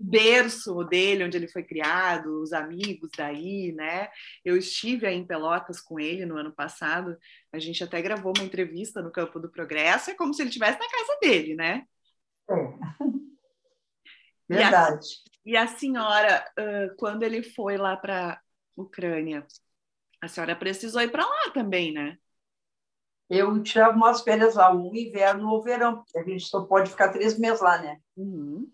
berço 0.00 0.82
dele, 0.84 1.24
onde 1.24 1.36
ele 1.36 1.48
foi 1.48 1.62
criado, 1.62 2.42
os 2.42 2.52
amigos 2.52 3.10
daí, 3.16 3.72
né? 3.72 4.08
Eu 4.44 4.56
estive 4.56 5.06
aí 5.06 5.16
em 5.16 5.26
Pelotas 5.26 5.80
com 5.80 5.98
ele 6.00 6.24
no 6.24 6.36
ano 6.36 6.52
passado. 6.52 7.16
A 7.52 7.58
gente 7.58 7.82
até 7.82 8.00
gravou 8.00 8.32
uma 8.36 8.44
entrevista 8.44 9.02
no 9.02 9.12
Campo 9.12 9.38
do 9.38 9.50
Progresso. 9.50 10.10
É 10.10 10.14
como 10.14 10.32
se 10.32 10.42
ele 10.42 10.48
estivesse 10.48 10.78
na 10.78 10.88
casa 10.88 11.18
dele, 11.20 11.54
né? 11.54 11.84
É. 12.50 12.72
Verdade. 14.48 15.06
E 15.44 15.56
a, 15.56 15.62
e 15.62 15.64
a 15.64 15.66
senhora, 15.66 16.44
quando 16.96 17.22
ele 17.22 17.42
foi 17.42 17.76
lá 17.76 17.96
para 17.96 18.40
Ucrânia, 18.74 19.46
a 20.20 20.28
senhora 20.28 20.56
precisou 20.56 21.00
ir 21.00 21.10
para 21.10 21.24
lá 21.24 21.50
também, 21.52 21.92
né? 21.92 22.18
Eu 23.28 23.62
tirava 23.62 23.94
umas 23.94 24.22
férias 24.22 24.54
lá, 24.54 24.74
o 24.74 24.94
inverno 24.96 25.48
ou 25.50 25.62
verão, 25.62 25.96
porque 25.96 26.18
a 26.18 26.24
gente 26.24 26.46
só 26.46 26.64
pode 26.64 26.90
ficar 26.90 27.10
três 27.10 27.38
meses 27.38 27.60
lá, 27.60 27.78
né? 27.78 28.00
Uhum. 28.16 28.70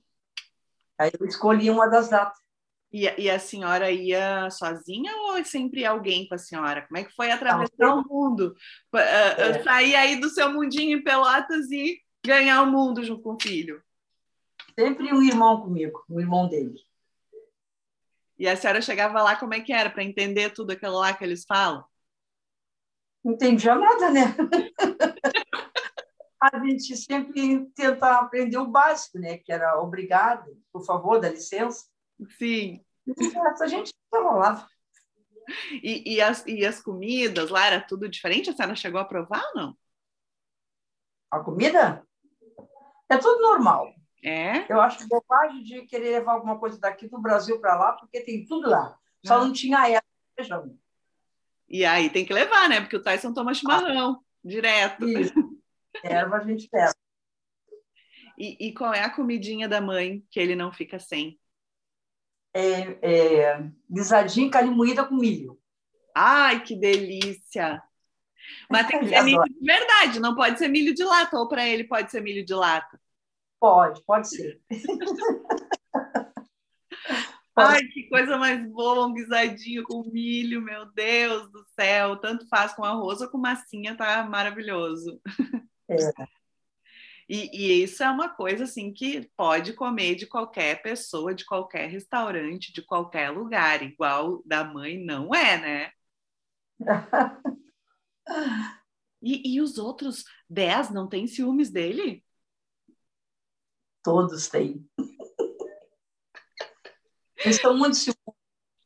Aí 0.96 1.10
eu 1.18 1.26
escolhi 1.26 1.70
uma 1.70 1.88
das 1.88 2.08
datas. 2.08 2.38
E, 2.92 3.12
e, 3.22 3.28
a 3.28 3.40
senhora 3.40 3.90
ia 3.90 4.48
sozinha 4.50 5.12
ou 5.16 5.44
sempre 5.44 5.84
alguém 5.84 6.28
com 6.28 6.36
a 6.36 6.38
senhora? 6.38 6.82
Como 6.82 6.96
é 6.96 7.02
que 7.02 7.12
foi 7.12 7.28
atravessar 7.28 7.92
o 7.92 8.04
mundo? 8.08 8.54
É. 8.94 9.60
Sair 9.64 9.96
aí 9.96 10.20
do 10.20 10.28
seu 10.28 10.52
mundinho 10.52 10.96
em 10.96 11.02
Pelotas 11.02 11.68
e 11.72 12.00
ganhar 12.24 12.62
o 12.62 12.70
mundo 12.70 13.02
junto 13.02 13.20
com 13.20 13.34
o 13.34 13.40
filho? 13.40 13.82
Sempre 14.78 15.12
um 15.12 15.20
irmão 15.20 15.60
comigo, 15.60 16.04
um 16.08 16.20
irmão 16.20 16.48
dele. 16.48 16.76
E 18.38 18.48
a 18.48 18.56
senhora 18.56 18.82
chegava 18.82 19.22
lá, 19.22 19.36
como 19.36 19.54
é 19.54 19.60
que 19.60 19.72
era, 19.72 19.90
para 19.90 20.02
entender 20.02 20.50
tudo 20.50 20.72
aquilo 20.72 20.98
lá 20.98 21.12
que 21.14 21.24
eles 21.24 21.44
falam? 21.46 21.84
Não 23.24 23.32
entendia 23.32 23.74
nada, 23.74 24.10
né? 24.10 24.22
a 26.40 26.58
gente 26.58 26.96
sempre 26.96 27.66
tenta 27.74 28.18
aprender 28.18 28.58
o 28.58 28.66
básico, 28.66 29.18
né? 29.18 29.38
Que 29.38 29.52
era 29.52 29.80
obrigado, 29.80 30.60
por 30.72 30.84
favor, 30.84 31.20
dá 31.20 31.30
licença. 31.30 31.86
Sim. 32.38 32.84
a 33.60 33.66
gente 33.66 33.92
lá. 34.12 34.68
E, 35.82 36.14
e, 36.14 36.20
as, 36.20 36.44
e 36.46 36.64
as 36.64 36.80
comidas 36.80 37.50
lá 37.50 37.66
era 37.66 37.80
tudo 37.80 38.08
diferente? 38.08 38.50
A 38.50 38.54
senhora 38.54 38.74
chegou 38.74 39.00
a 39.00 39.04
provar 39.04 39.42
ou 39.54 39.60
não? 39.60 39.76
A 41.30 41.40
comida? 41.40 42.06
É 43.08 43.18
tudo 43.18 43.40
normal. 43.40 43.92
É? 44.24 44.64
Eu 44.72 44.80
acho 44.80 45.06
bobagem 45.06 45.62
de 45.62 45.82
querer 45.82 46.12
levar 46.12 46.32
alguma 46.32 46.58
coisa 46.58 46.80
daqui 46.80 47.06
do 47.06 47.20
Brasil 47.20 47.60
para 47.60 47.76
lá, 47.76 47.92
porque 47.92 48.22
tem 48.22 48.46
tudo 48.46 48.70
lá. 48.70 48.98
Só 49.22 49.34
ah. 49.34 49.44
não 49.44 49.52
tinha 49.52 49.86
ela, 49.86 50.02
feijão. 50.34 50.78
E 51.68 51.84
aí 51.84 52.08
tem 52.08 52.24
que 52.24 52.32
levar, 52.32 52.66
né? 52.70 52.80
Porque 52.80 52.96
o 52.96 53.02
Tyson 53.02 53.34
toma 53.34 53.52
chimarrão 53.52 54.12
ah. 54.12 54.20
direto. 54.42 55.06
Isso. 55.06 55.34
Erva 56.02 56.38
a 56.38 56.40
gente 56.40 56.66
pega. 56.68 56.94
E, 58.38 58.68
e, 58.68 58.72
qual 58.72 58.94
é 58.94 59.02
a 59.02 59.14
comidinha 59.14 59.68
da 59.68 59.80
mãe 59.80 60.24
que 60.30 60.40
ele 60.40 60.56
não 60.56 60.72
fica 60.72 60.98
sem? 60.98 61.38
É, 62.54 62.98
é 63.02 63.70
guisadinha 63.90 64.50
com 65.06 65.14
milho. 65.14 65.60
Ai, 66.14 66.62
que 66.62 66.74
delícia! 66.74 67.82
Mas 68.70 68.86
tem 68.86 69.00
que 69.00 69.08
ser 69.08 69.22
milho 69.22 69.44
de 69.44 69.60
verdade, 69.60 70.18
não 70.18 70.34
pode 70.34 70.58
ser 70.58 70.68
milho 70.68 70.94
de 70.94 71.04
lata, 71.04 71.38
ou 71.38 71.46
para 71.46 71.68
ele 71.68 71.84
pode 71.84 72.10
ser 72.10 72.22
milho 72.22 72.44
de 72.44 72.54
lata. 72.54 72.98
Pode, 73.64 74.04
pode 74.04 74.28
ser. 74.28 74.60
Ai, 77.56 77.80
que 77.84 78.10
coisa 78.10 78.36
mais 78.36 78.62
boa, 78.70 79.06
um 79.06 79.14
guisadinho 79.14 79.84
com 79.84 80.04
milho, 80.04 80.60
meu 80.60 80.84
Deus 80.92 81.50
do 81.50 81.64
céu. 81.74 82.18
Tanto 82.18 82.46
faz 82.46 82.74
com 82.74 82.84
arroz 82.84 83.22
ou 83.22 83.30
com 83.30 83.38
massinha, 83.38 83.96
tá 83.96 84.22
maravilhoso. 84.22 85.18
É. 85.88 85.96
E, 87.26 87.48
e, 87.54 87.82
isso 87.82 88.02
é 88.02 88.10
uma 88.10 88.28
coisa 88.28 88.64
assim 88.64 88.92
que 88.92 89.30
pode 89.34 89.72
comer 89.72 90.14
de 90.14 90.26
qualquer 90.26 90.82
pessoa, 90.82 91.34
de 91.34 91.46
qualquer 91.46 91.88
restaurante, 91.88 92.70
de 92.70 92.82
qualquer 92.82 93.30
lugar. 93.30 93.82
Igual 93.82 94.42
da 94.44 94.62
mãe 94.62 95.02
não 95.02 95.34
é, 95.34 95.58
né? 95.58 95.90
e, 99.22 99.54
e 99.54 99.60
os 99.62 99.78
outros 99.78 100.22
dez 100.50 100.90
não 100.90 101.08
têm 101.08 101.26
ciúmes 101.26 101.70
dele? 101.70 102.23
Todos 104.04 104.48
têm. 104.48 104.86
Eles 107.38 107.56
estão 107.56 107.76
muito 107.76 107.96
ciúmes. 107.96 108.20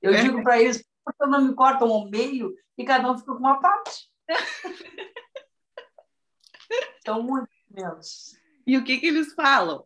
Eu 0.00 0.14
é. 0.14 0.22
digo 0.22 0.42
para 0.44 0.62
eles, 0.62 0.82
por 1.04 1.12
que 1.12 1.26
não 1.26 1.42
me 1.42 1.54
cortam 1.54 1.90
ao 1.90 2.08
meio 2.08 2.54
e 2.76 2.84
cada 2.84 3.10
um 3.10 3.18
fica 3.18 3.32
com 3.32 3.38
uma 3.40 3.60
parte? 3.60 4.08
Estão 6.98 7.22
muito 7.22 7.48
menos. 7.68 8.36
E 8.64 8.76
o 8.76 8.84
que, 8.84 8.98
que 8.98 9.06
eles 9.06 9.34
falam? 9.34 9.84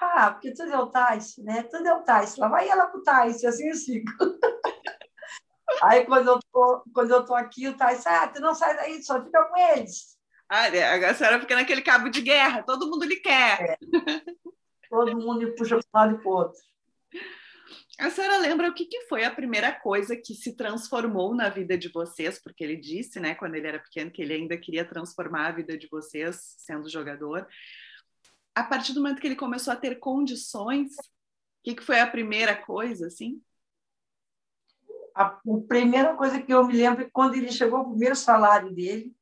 Ah, 0.00 0.30
porque 0.32 0.54
tudo 0.54 0.72
é 0.72 0.78
o 0.78 0.90
Tais, 0.90 1.36
né? 1.38 1.62
Tudo 1.64 1.86
é 1.86 1.94
o 1.94 2.02
Tais. 2.02 2.36
Lá 2.36 2.48
vai 2.48 2.68
ela 2.68 2.86
pro 2.86 3.02
Tais, 3.02 3.44
assim 3.44 3.68
eu 3.68 3.74
sigo. 3.74 4.10
Aí 5.82 6.06
quando 6.06 6.28
eu 6.28 6.40
tô, 6.50 6.84
quando 6.94 7.10
eu 7.10 7.24
tô 7.24 7.34
aqui, 7.34 7.68
o 7.68 7.76
Tais, 7.76 8.06
ah, 8.06 8.28
tu 8.28 8.40
não 8.40 8.54
sai 8.54 8.74
daí, 8.76 9.02
só 9.02 9.22
fica 9.22 9.44
com 9.44 9.58
eles. 9.58 10.15
É, 10.50 11.06
a 11.06 11.14
senhora 11.14 11.40
fica 11.40 11.56
naquele 11.56 11.82
cabo 11.82 12.08
de 12.08 12.20
guerra, 12.20 12.62
todo 12.62 12.88
mundo 12.88 13.04
lhe 13.04 13.16
quer. 13.16 13.60
É. 13.60 13.78
Todo 14.88 15.16
mundo 15.16 15.52
puxa 15.56 15.78
para 15.78 15.86
um 15.86 15.90
lado 15.92 16.14
e 16.14 16.22
para 16.22 16.30
o 16.30 16.34
outro. 16.34 16.60
A 17.98 18.10
senhora 18.10 18.36
lembra 18.36 18.68
o 18.68 18.74
que, 18.74 18.84
que 18.84 19.06
foi 19.06 19.24
a 19.24 19.34
primeira 19.34 19.72
coisa 19.72 20.14
que 20.16 20.34
se 20.34 20.54
transformou 20.54 21.34
na 21.34 21.48
vida 21.48 21.78
de 21.78 21.88
vocês? 21.88 22.38
Porque 22.40 22.62
ele 22.62 22.76
disse, 22.76 23.18
né, 23.18 23.34
quando 23.34 23.54
ele 23.54 23.66
era 23.66 23.78
pequeno, 23.78 24.10
que 24.10 24.20
ele 24.20 24.34
ainda 24.34 24.56
queria 24.56 24.84
transformar 24.84 25.46
a 25.46 25.52
vida 25.52 25.78
de 25.78 25.88
vocês 25.88 26.54
sendo 26.58 26.90
jogador. 26.90 27.48
A 28.54 28.62
partir 28.62 28.92
do 28.92 29.00
momento 29.00 29.20
que 29.20 29.26
ele 29.26 29.34
começou 29.34 29.72
a 29.72 29.76
ter 29.76 29.98
condições, 29.98 30.92
o 30.92 31.64
que, 31.64 31.74
que 31.74 31.82
foi 31.82 31.98
a 31.98 32.06
primeira 32.06 32.54
coisa, 32.54 33.06
assim? 33.06 33.40
A, 35.14 35.24
a 35.24 35.40
primeira 35.66 36.14
coisa 36.14 36.40
que 36.40 36.52
eu 36.52 36.66
me 36.66 36.74
lembro 36.74 37.02
é 37.02 37.10
quando 37.10 37.34
ele 37.34 37.50
chegou 37.50 37.80
o 37.80 37.90
primeiro 37.90 38.14
salário 38.14 38.70
dele, 38.74 39.16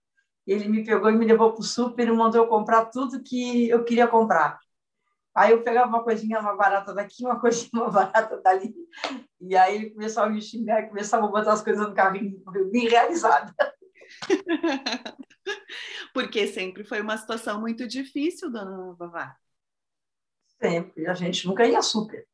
ele 0.47 0.69
me 0.69 0.85
pegou 0.85 1.11
e 1.11 1.17
me 1.17 1.25
levou 1.25 1.53
para 1.53 1.61
o 1.61 1.65
super 1.65 2.07
e 2.07 2.13
mandou 2.13 2.43
eu 2.43 2.49
comprar 2.49 2.87
tudo 2.87 3.23
que 3.23 3.69
eu 3.69 3.85
queria 3.85 4.07
comprar. 4.07 4.59
Aí 5.35 5.51
eu 5.51 5.63
pegava 5.63 5.89
uma 5.89 6.05
coisinha 6.05 6.41
mais 6.41 6.57
barata 6.57 6.95
daqui, 6.95 7.25
uma 7.25 7.39
coisinha 7.41 7.71
mais 7.73 7.93
barata 7.93 8.41
dali. 8.41 8.75
E 9.41 9.57
aí 9.57 9.77
ele 9.77 9.91
começava 9.91 10.29
a 10.29 10.31
me 10.31 10.41
xingar, 10.41 10.89
começava 10.89 11.27
a 11.27 11.29
botar 11.29 11.53
as 11.53 11.63
coisas 11.63 11.89
no 11.89 11.95
carrinho, 11.95 12.43
bem 12.71 12.89
realizada. 12.89 13.55
Porque 16.13 16.47
sempre 16.47 16.85
foi 16.85 17.01
uma 17.01 17.17
situação 17.17 17.61
muito 17.61 17.87
difícil, 17.89 18.51
dona 18.51 18.93
Vavá. 18.95 19.37
Sempre. 20.61 21.07
A 21.07 21.15
gente 21.15 21.47
nunca 21.47 21.67
ia 21.67 21.83
super. 21.83 22.27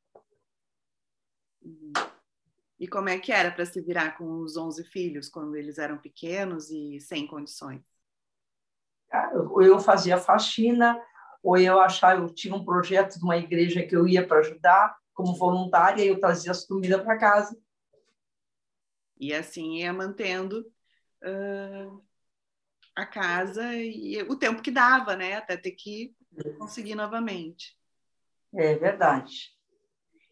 E 2.79 2.89
como 2.89 3.09
é 3.09 3.19
que 3.19 3.33
era 3.33 3.51
para 3.51 3.67
se 3.67 3.81
virar 3.81 4.17
com 4.17 4.41
os 4.41 4.57
11 4.57 4.85
filhos 4.85 5.29
quando 5.29 5.57
eles 5.57 5.79
eram 5.79 5.99
pequenos 5.99 6.71
e 6.71 7.01
sem 7.01 7.27
condições? 7.27 8.00
Ou 9.51 9.63
eu 9.63 9.79
fazia 9.79 10.19
faxina, 10.19 11.01
ou 11.43 11.57
eu 11.57 11.81
achava, 11.81 12.21
eu 12.21 12.33
tinha 12.33 12.55
um 12.55 12.65
projeto 12.65 13.19
de 13.19 13.25
uma 13.25 13.37
igreja 13.37 13.83
que 13.83 13.97
eu 13.97 14.07
ia 14.07 14.27
para 14.27 14.41
ajudar 14.41 14.97
como 15.13 15.37
voluntária, 15.37 16.03
e 16.03 16.09
eu 16.09 16.21
trazia 16.21 16.51
as 16.51 16.65
comidas 16.65 17.03
para 17.03 17.19
casa. 17.19 17.59
E 19.19 19.35
assim 19.35 19.79
ia 19.79 19.93
mantendo 19.93 20.61
uh, 21.23 22.03
a 22.97 23.05
casa 23.05 23.75
e 23.75 24.23
o 24.23 24.37
tempo 24.37 24.63
que 24.63 24.71
dava, 24.71 25.15
né? 25.15 25.35
Até 25.35 25.57
ter 25.57 25.73
que 25.73 26.15
conseguir 26.59 26.95
novamente. 26.95 27.79
É 28.55 28.75
verdade. 28.77 29.51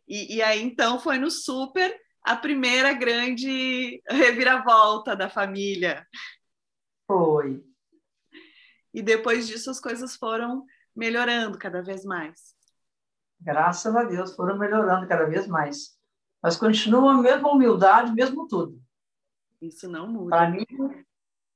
E, 0.06 0.37
e 0.37 0.42
aí, 0.42 0.62
então, 0.62 0.99
foi 0.99 1.18
no 1.18 1.30
super 1.30 1.94
a 2.23 2.35
primeira 2.35 2.92
grande 2.94 4.02
reviravolta 4.08 5.14
da 5.14 5.28
família. 5.28 6.06
Foi. 7.06 7.62
E 8.99 9.02
depois 9.02 9.47
disso 9.47 9.71
as 9.71 9.78
coisas 9.78 10.17
foram 10.17 10.67
melhorando 10.95 11.57
cada 11.57 11.81
vez 11.81 12.05
mais. 12.05 12.52
Graças 13.40 13.95
a 13.95 14.02
Deus 14.02 14.35
foram 14.35 14.59
melhorando 14.59 15.07
cada 15.07 15.25
vez 15.25 15.47
mais. 15.47 15.97
Mas 16.43 16.57
continua 16.57 17.12
a 17.12 17.23
mesma 17.23 17.49
humildade, 17.49 18.12
mesmo 18.12 18.49
tudo. 18.49 18.83
Isso 19.62 19.88
não 19.88 20.09
muda. 20.09 20.31
Para 20.31 20.50
mim, 20.50 20.67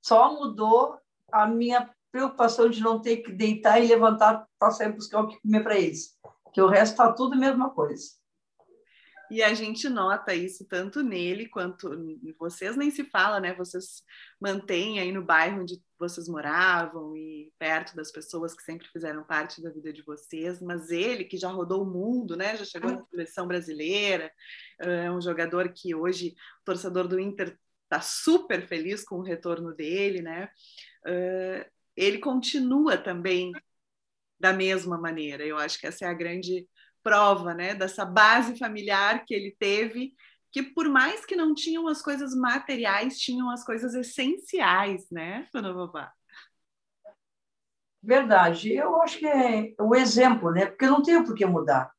só 0.01 0.33
mudou 0.33 0.97
a 1.33 1.49
minha 1.49 1.91
preocupação 2.13 2.71
de 2.71 2.81
não 2.81 3.01
ter 3.01 3.17
que 3.17 3.33
deitar 3.33 3.81
e 3.81 3.89
levantar 3.89 4.47
para 4.57 4.71
sair 4.71 4.93
buscar 4.93 5.23
o 5.23 5.27
que 5.27 5.41
comer 5.41 5.65
para 5.65 5.77
eles. 5.77 6.17
Que 6.53 6.63
o 6.63 6.69
resto 6.69 6.93
está 6.93 7.13
tudo 7.13 7.35
a 7.35 7.39
mesma 7.39 7.71
coisa. 7.71 8.05
E 9.33 9.43
a 9.43 9.55
gente 9.55 9.89
nota 9.89 10.35
isso 10.35 10.67
tanto 10.69 11.03
nele 11.03 11.49
quanto 11.49 11.89
vocês 12.39 12.77
nem 12.77 12.91
se 12.91 13.03
fala, 13.05 13.41
né? 13.41 13.55
Vocês 13.55 14.03
mantêm 14.39 15.01
aí 15.01 15.11
no 15.11 15.25
bairro 15.25 15.63
onde 15.63 15.83
vocês 15.99 16.29
moravam 16.29 17.17
e 17.17 17.51
perto 17.59 17.97
das 17.97 18.13
pessoas 18.13 18.55
que 18.55 18.63
sempre 18.63 18.87
fizeram 18.89 19.25
parte 19.25 19.63
da 19.63 19.71
vida 19.71 19.91
de 19.91 20.03
vocês, 20.03 20.61
mas 20.61 20.91
ele 20.91 21.25
que 21.25 21.39
já 21.39 21.49
rodou 21.49 21.83
o 21.83 21.91
mundo, 21.91 22.37
né? 22.37 22.59
Já 22.59 22.67
chegou 22.67 22.91
na 22.91 23.07
seleção 23.07 23.47
brasileira, 23.47 24.31
é 24.79 25.11
um 25.11 25.23
jogador 25.23 25.73
que 25.73 25.95
hoje 25.95 26.35
o 26.61 26.65
torcedor 26.67 27.09
do 27.09 27.19
Inter 27.19 27.59
está 27.85 28.03
super 28.03 28.69
feliz 28.69 29.03
com 29.03 29.17
o 29.17 29.25
retorno 29.25 29.75
dele, 29.75 30.21
né? 30.21 30.51
ele 31.97 32.19
continua 32.19 32.99
também 32.99 33.51
da 34.39 34.53
mesma 34.53 34.99
maneira. 34.99 35.43
Eu 35.47 35.57
acho 35.57 35.79
que 35.79 35.87
essa 35.87 36.05
é 36.05 36.09
a 36.09 36.15
grande 36.15 36.67
prova, 37.03 37.55
né, 37.55 37.75
dessa 37.75 38.05
base 38.05 38.59
familiar 38.59 39.25
que 39.25 39.35
ele 39.35 39.55
teve, 39.59 40.15
que 40.51 40.63
por 40.63 40.89
mais 40.89 41.25
que 41.25 41.35
não 41.35 41.55
tinham 41.55 41.89
as 41.89 42.03
coisas 42.03 42.35
materiais, 42.35 43.19
tinham 43.19 43.51
as 43.51 43.65
coisas 43.65 43.95
essenciais, 43.95 45.11
né, 45.11 45.49
dona 45.53 45.73
Vová? 45.73 46.13
Verdade. 48.03 48.73
Eu 48.73 49.01
acho 49.01 49.19
que 49.19 49.27
é 49.27 49.75
o 49.79 49.95
exemplo, 49.95 50.51
né? 50.51 50.67
Porque 50.67 50.87
não 50.87 51.03
tem 51.03 51.23
por 51.25 51.37
que 51.37 51.47
mudar. 51.47 51.93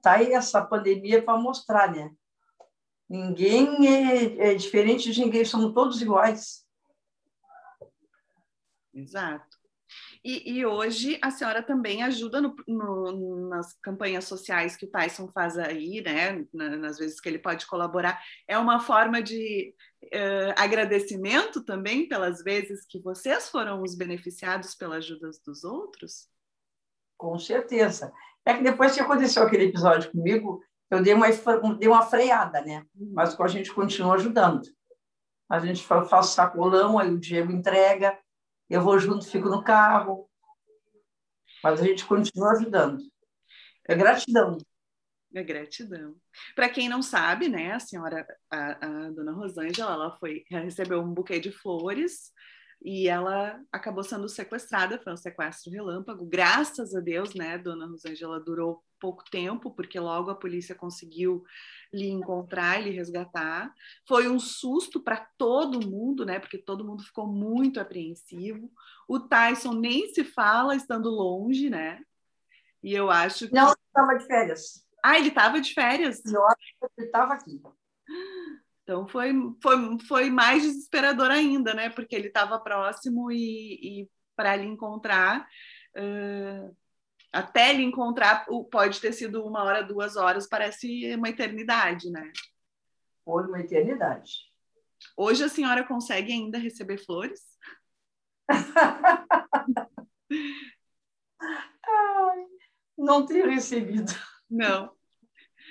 Tá 0.00 0.12
aí 0.12 0.32
essa 0.32 0.64
pandemia 0.64 1.22
para 1.22 1.38
mostrar, 1.38 1.92
né? 1.92 2.10
Ninguém 3.08 3.86
é, 3.86 4.52
é 4.52 4.54
diferente 4.54 5.12
de 5.12 5.20
ninguém, 5.20 5.44
somos 5.44 5.74
todos 5.74 6.00
iguais. 6.00 6.66
Exato. 8.94 9.58
E, 10.24 10.58
e, 10.58 10.64
hoje 10.64 11.18
a 11.20 11.32
senhora 11.32 11.60
também 11.62 12.04
ajuda 12.04 12.40
no, 12.40 12.54
no, 12.68 13.48
nas 13.48 13.72
campanhas 13.80 14.24
sociais 14.24 14.76
que 14.76 14.86
o 14.86 14.90
Tyson 14.90 15.26
faz 15.28 15.58
aí, 15.58 16.00
né? 16.00 16.46
nas 16.52 16.98
vezes 16.98 17.20
que 17.20 17.28
ele 17.28 17.40
pode 17.40 17.66
colaborar. 17.66 18.22
É 18.46 18.56
uma 18.56 18.78
forma 18.78 19.20
de 19.20 19.74
uh, 20.04 20.54
agradecimento 20.56 21.64
também 21.64 22.08
pelas 22.08 22.40
vezes 22.40 22.86
que 22.86 23.00
vocês 23.00 23.48
foram 23.48 23.82
os 23.82 23.96
beneficiados 23.96 24.76
pela 24.76 24.96
ajuda 24.96 25.28
dos 25.44 25.64
outros? 25.64 26.28
Com 27.16 27.36
certeza. 27.36 28.12
É 28.44 28.54
que 28.54 28.62
depois 28.62 28.94
que 28.94 29.00
aconteceu 29.00 29.42
aquele 29.42 29.64
episódio 29.64 30.10
comigo, 30.12 30.62
eu 30.88 31.02
dei 31.02 31.14
uma, 31.14 31.26
dei 31.78 31.88
uma 31.88 32.02
freada, 32.02 32.60
né? 32.60 32.84
Uhum. 32.94 33.10
Mas 33.12 33.38
a 33.38 33.48
gente 33.48 33.72
continua 33.72 34.14
ajudando. 34.14 34.62
A 35.50 35.58
gente 35.58 35.82
faz 35.82 36.28
sacolão, 36.28 36.98
aí 36.98 37.10
o 37.10 37.18
Diego 37.18 37.50
entrega, 37.50 38.16
Eu 38.72 38.80
vou 38.80 38.98
junto, 38.98 39.26
fico 39.26 39.50
no 39.50 39.62
carro. 39.62 40.26
Mas 41.62 41.78
a 41.78 41.84
gente 41.84 42.06
continua 42.06 42.52
ajudando. 42.52 43.02
É 43.86 43.94
gratidão. 43.94 44.56
É 45.34 45.42
gratidão. 45.42 46.16
Para 46.56 46.70
quem 46.70 46.88
não 46.88 47.02
sabe, 47.02 47.50
né, 47.50 47.72
a 47.72 47.78
senhora, 47.78 48.26
a, 48.50 48.86
a 48.86 49.10
dona 49.10 49.32
Rosângela, 49.32 49.92
ela 49.92 50.16
foi, 50.16 50.44
recebeu 50.48 51.02
um 51.02 51.12
buquê 51.12 51.38
de 51.38 51.52
flores 51.52 52.32
e 52.82 53.08
ela 53.08 53.60
acabou 53.70 54.02
sendo 54.02 54.26
sequestrada, 54.26 54.98
foi 55.04 55.12
um 55.12 55.18
sequestro 55.18 55.70
relâmpago. 55.70 56.24
Graças 56.24 56.94
a 56.94 57.00
Deus, 57.00 57.34
né, 57.34 57.58
dona 57.58 57.86
Rosângela 57.86 58.40
durou 58.40 58.82
pouco 59.02 59.24
tempo, 59.28 59.72
porque 59.72 59.98
logo 59.98 60.30
a 60.30 60.36
polícia 60.36 60.76
conseguiu 60.76 61.42
lhe 61.92 62.08
encontrar 62.08 62.80
e 62.80 62.84
lhe 62.84 62.90
resgatar. 62.90 63.74
Foi 64.06 64.28
um 64.28 64.38
susto 64.38 65.02
para 65.02 65.26
todo 65.36 65.84
mundo, 65.84 66.24
né, 66.24 66.38
porque 66.38 66.56
todo 66.56 66.84
mundo 66.84 67.02
ficou 67.02 67.26
muito 67.26 67.80
apreensivo. 67.80 68.70
O 69.08 69.18
Tyson 69.18 69.72
nem 69.72 70.06
se 70.14 70.22
fala 70.22 70.76
estando 70.76 71.10
longe, 71.10 71.68
né? 71.68 72.00
E 72.80 72.94
eu 72.94 73.10
acho 73.10 73.48
que... 73.48 73.54
Não, 73.54 73.72
estava 73.72 74.14
de 74.16 74.24
férias. 74.24 74.86
Ah, 75.04 75.18
ele 75.18 75.28
estava 75.28 75.60
de 75.60 75.74
férias? 75.74 76.24
Eu 76.24 76.46
acho 76.46 76.56
que 76.56 76.86
ele 76.98 77.06
estava 77.08 77.34
aqui. 77.34 77.60
Então 78.84 79.08
foi, 79.08 79.32
foi, 79.60 79.98
foi 80.06 80.30
mais 80.30 80.62
desesperador 80.62 81.30
ainda, 81.30 81.74
né? 81.74 81.90
Porque 81.90 82.14
ele 82.14 82.28
estava 82.28 82.60
próximo 82.60 83.32
e, 83.32 84.02
e 84.02 84.10
para 84.36 84.54
ele 84.54 84.66
encontrar, 84.66 85.46
uh, 85.96 86.76
até 87.32 87.70
ele 87.70 87.82
encontrar, 87.82 88.46
pode 88.70 89.00
ter 89.00 89.12
sido 89.12 89.44
uma 89.44 89.64
hora, 89.64 89.82
duas 89.82 90.16
horas, 90.16 90.46
parece 90.46 91.14
uma 91.14 91.30
eternidade, 91.30 92.10
né? 92.10 92.30
Foi 93.24 93.44
uma 93.44 93.60
eternidade. 93.60 94.52
Hoje 95.16 95.42
a 95.42 95.48
senhora 95.48 95.82
consegue 95.84 96.32
ainda 96.32 96.58
receber 96.58 96.98
flores? 96.98 97.40
Ai, 101.38 102.46
não 102.96 103.24
tenho 103.24 103.48
recebido. 103.48 104.12
Não. 104.50 104.92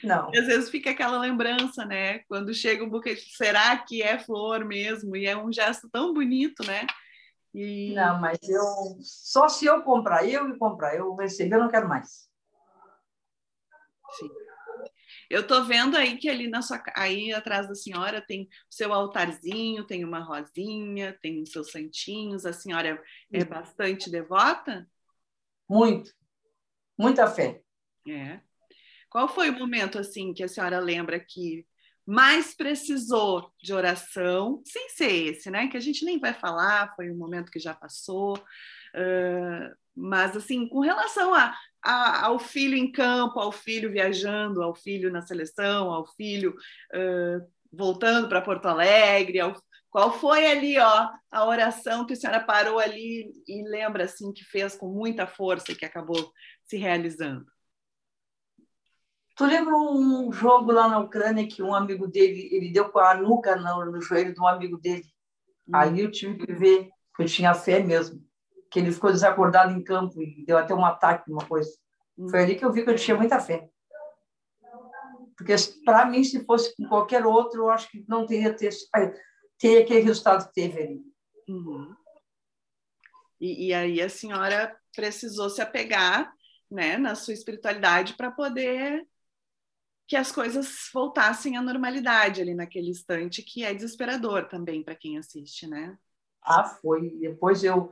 Não. 0.03 0.31
E 0.33 0.39
às 0.39 0.47
vezes 0.47 0.69
fica 0.69 0.89
aquela 0.89 1.19
lembrança, 1.19 1.85
né? 1.85 2.19
Quando 2.19 2.53
chega 2.53 2.83
um 2.83 2.89
buquê, 2.89 3.15
será 3.15 3.77
que 3.77 4.01
é 4.01 4.17
flor 4.17 4.65
mesmo? 4.65 5.15
E 5.15 5.27
é 5.27 5.37
um 5.37 5.53
gesto 5.53 5.87
tão 5.89 6.13
bonito, 6.13 6.65
né? 6.65 6.87
E... 7.53 7.93
Não, 7.93 8.19
mas 8.19 8.37
eu 8.47 8.63
só 9.01 9.49
se 9.49 9.65
eu 9.65 9.83
comprar, 9.83 10.27
eu 10.27 10.49
e 10.49 10.57
comprar, 10.57 10.95
eu 10.95 11.13
receber, 11.15 11.55
eu 11.55 11.59
não 11.59 11.69
quero 11.69 11.87
mais. 11.87 12.29
Sim. 14.17 14.29
Eu 15.29 15.47
tô 15.47 15.63
vendo 15.63 15.95
aí 15.95 16.17
que 16.17 16.27
ali 16.27 16.49
na 16.49 16.61
sua 16.61 16.83
aí 16.93 17.31
atrás 17.33 17.67
da 17.67 17.73
senhora 17.73 18.21
tem 18.21 18.43
o 18.43 18.47
seu 18.69 18.91
altarzinho, 18.91 19.85
tem 19.85 20.03
uma 20.03 20.19
rosinha, 20.19 21.17
tem 21.21 21.41
os 21.41 21.51
seus 21.51 21.71
santinhos. 21.71 22.45
A 22.45 22.51
senhora 22.51 23.01
é 23.31 23.45
bastante 23.45 24.09
devota? 24.11 24.85
Muito. 25.69 26.11
Muita 26.97 27.27
fé. 27.27 27.61
É. 28.07 28.41
Qual 29.09 29.27
foi 29.27 29.49
o 29.49 29.57
momento 29.57 29.97
assim 29.97 30.33
que 30.33 30.43
a 30.43 30.49
senhora 30.49 30.79
lembra 30.79 31.17
que 31.17 31.65
mais 32.05 32.53
precisou 32.55 33.51
de 33.61 33.73
oração, 33.73 34.61
sem 34.65 34.89
ser 34.89 35.11
esse, 35.11 35.49
né? 35.49 35.67
Que 35.67 35.77
a 35.77 35.81
gente 35.81 36.03
nem 36.03 36.19
vai 36.19 36.33
falar, 36.33 36.93
foi 36.95 37.11
um 37.11 37.17
momento 37.17 37.51
que 37.51 37.59
já 37.59 37.73
passou. 37.73 38.37
Uh, 38.95 39.75
mas 39.95 40.35
assim, 40.35 40.67
com 40.67 40.79
relação 40.79 41.33
a, 41.33 41.55
a, 41.83 42.25
ao 42.25 42.39
filho 42.39 42.75
em 42.75 42.91
campo, 42.91 43.39
ao 43.39 43.51
filho 43.51 43.91
viajando, 43.91 44.61
ao 44.61 44.75
filho 44.75 45.11
na 45.11 45.21
seleção, 45.21 45.91
ao 45.91 46.05
filho 46.15 46.55
uh, 46.93 47.47
voltando 47.71 48.27
para 48.27 48.41
Porto 48.41 48.65
Alegre, 48.65 49.39
ao, 49.39 49.55
qual 49.89 50.17
foi 50.17 50.45
ali, 50.47 50.79
ó, 50.79 51.09
a 51.29 51.45
oração 51.45 52.05
que 52.05 52.13
a 52.13 52.15
senhora 52.15 52.39
parou 52.39 52.79
ali 52.79 53.29
e 53.45 53.61
lembra 53.67 54.05
assim 54.05 54.31
que 54.31 54.43
fez 54.43 54.75
com 54.75 54.87
muita 54.87 55.27
força 55.27 55.71
e 55.71 55.75
que 55.75 55.85
acabou 55.85 56.31
se 56.63 56.77
realizando? 56.77 57.45
Tu 59.41 59.47
lembra 59.47 59.75
um 59.75 60.31
jogo 60.31 60.71
lá 60.71 60.87
na 60.87 60.99
Ucrânia 60.99 61.47
que 61.47 61.63
um 61.63 61.73
amigo 61.73 62.07
dele, 62.07 62.47
ele 62.51 62.71
deu 62.71 62.89
com 62.89 62.99
a 62.99 63.15
nuca 63.15 63.55
no, 63.55 63.85
no 63.85 63.99
joelho 63.99 64.35
de 64.35 64.39
um 64.39 64.45
amigo 64.45 64.77
dele? 64.77 65.03
Hum. 65.67 65.75
Aí 65.75 65.99
eu 65.99 66.11
tive 66.11 66.45
que 66.45 66.53
ver, 66.53 66.91
que 67.15 67.23
eu 67.23 67.25
tinha 67.25 67.51
fé 67.55 67.81
mesmo, 67.81 68.23
que 68.69 68.77
ele 68.77 68.91
ficou 68.91 69.11
desacordado 69.11 69.71
em 69.71 69.83
campo 69.83 70.21
e 70.21 70.45
deu 70.45 70.59
até 70.59 70.75
um 70.75 70.85
ataque, 70.85 71.31
uma 71.31 71.43
coisa. 71.43 71.71
Hum. 72.15 72.29
Foi 72.29 72.43
ali 72.43 72.55
que 72.55 72.63
eu 72.63 72.71
vi 72.71 72.83
que 72.83 72.91
eu 72.91 72.95
tinha 72.95 73.17
muita 73.17 73.39
fé. 73.39 73.67
Porque 75.35 75.55
para 75.83 76.05
mim, 76.05 76.23
se 76.23 76.45
fosse 76.45 76.75
com 76.75 76.87
qualquer 76.87 77.25
outro, 77.25 77.63
eu 77.63 77.71
acho 77.71 77.89
que 77.89 78.05
não 78.07 78.27
teria 78.27 78.53
ter, 78.53 78.69
teria 79.57 79.81
aquele 79.81 80.01
resultado 80.01 80.49
que 80.49 80.53
teve 80.53 80.83
ali. 80.83 81.01
Uhum. 81.49 81.95
E, 83.39 83.69
e 83.69 83.73
aí 83.73 84.03
a 84.03 84.07
senhora 84.07 84.77
precisou 84.95 85.49
se 85.49 85.63
apegar 85.63 86.31
né, 86.69 86.95
na 86.95 87.15
sua 87.15 87.33
espiritualidade 87.33 88.13
para 88.13 88.29
poder 88.29 89.03
que 90.11 90.17
as 90.17 90.29
coisas 90.29 90.89
voltassem 90.93 91.55
à 91.55 91.61
normalidade 91.61 92.41
ali 92.41 92.53
naquele 92.53 92.89
instante, 92.89 93.41
que 93.41 93.63
é 93.63 93.73
desesperador 93.73 94.45
também 94.49 94.83
para 94.83 94.93
quem 94.93 95.17
assiste, 95.17 95.65
né? 95.65 95.97
Ah, 96.43 96.65
foi. 96.65 97.11
Depois 97.11 97.63
eu 97.63 97.89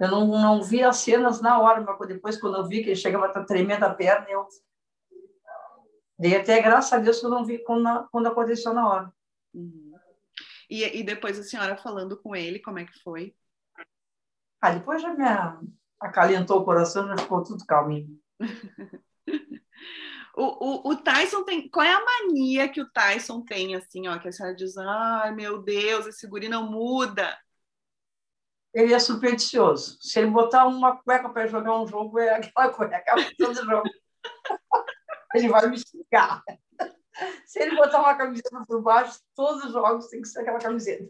eu 0.00 0.10
não, 0.10 0.26
não 0.26 0.62
vi 0.64 0.82
as 0.82 0.96
cenas 0.96 1.40
na 1.40 1.60
hora, 1.60 1.80
mas 1.80 2.08
depois 2.08 2.40
quando 2.40 2.56
eu 2.56 2.66
vi 2.66 2.82
que 2.82 2.88
ele 2.88 2.96
chegava 2.96 3.28
estar 3.28 3.44
tremendo 3.44 3.84
a 3.84 3.94
perna, 3.94 4.28
eu 4.28 4.48
dei 6.18 6.36
até 6.36 6.60
graças 6.60 6.92
a 6.92 6.98
Deus 6.98 7.20
que 7.20 7.26
eu 7.26 7.30
não 7.30 7.44
vi 7.44 7.62
quando, 7.62 8.08
quando 8.10 8.26
aconteceu 8.26 8.74
na 8.74 8.88
hora. 8.88 9.14
Uhum. 9.54 9.94
E, 10.68 10.82
e 10.98 11.04
depois 11.04 11.38
a 11.38 11.44
senhora 11.44 11.76
falando 11.76 12.16
com 12.20 12.34
ele, 12.34 12.58
como 12.58 12.80
é 12.80 12.84
que 12.84 12.98
foi? 12.98 13.32
Ah, 14.60 14.72
depois 14.72 15.00
já 15.00 15.14
me 15.14 15.24
acalentou 16.00 16.62
o 16.62 16.64
coração, 16.64 17.06
já 17.06 17.16
ficou 17.16 17.44
tudo 17.44 17.64
calminho. 17.64 18.20
O, 20.40 20.88
o, 20.88 20.92
o, 20.92 20.96
Tyson 20.96 21.44
tem. 21.44 21.68
Qual 21.68 21.84
é 21.84 21.92
a 21.92 22.02
mania 22.02 22.66
que 22.66 22.80
o 22.80 22.90
Tyson 22.90 23.42
tem, 23.42 23.74
assim, 23.74 24.08
ó? 24.08 24.18
Que 24.18 24.28
a 24.28 24.32
senhora 24.32 24.56
diz, 24.56 24.74
ai 24.78 25.34
meu 25.34 25.62
Deus, 25.62 26.06
esse 26.06 26.26
guri 26.26 26.48
não 26.48 26.70
muda. 26.70 27.38
Ele 28.72 28.94
é 28.94 28.98
supersticioso. 28.98 29.98
Se 30.00 30.18
ele 30.18 30.30
botar 30.30 30.66
uma 30.66 30.96
cueca 30.96 31.28
para 31.28 31.46
jogar 31.46 31.78
um 31.78 31.86
jogo, 31.86 32.18
é 32.18 32.36
aquela 32.36 32.72
cueca 32.72 33.14
todo 33.36 33.54
jogo. 33.54 33.82
ele 35.34 35.48
vai 35.50 35.68
me 35.68 35.76
xingar. 35.76 36.42
Se 37.44 37.60
ele 37.60 37.76
botar 37.76 38.00
uma 38.00 38.14
camiseta 38.14 38.64
por 38.66 38.80
baixo, 38.80 39.20
todos 39.34 39.64
os 39.66 39.72
jogos 39.72 40.08
tem 40.08 40.22
que 40.22 40.28
ser 40.28 40.40
aquela 40.40 40.58
camiseta. 40.58 41.04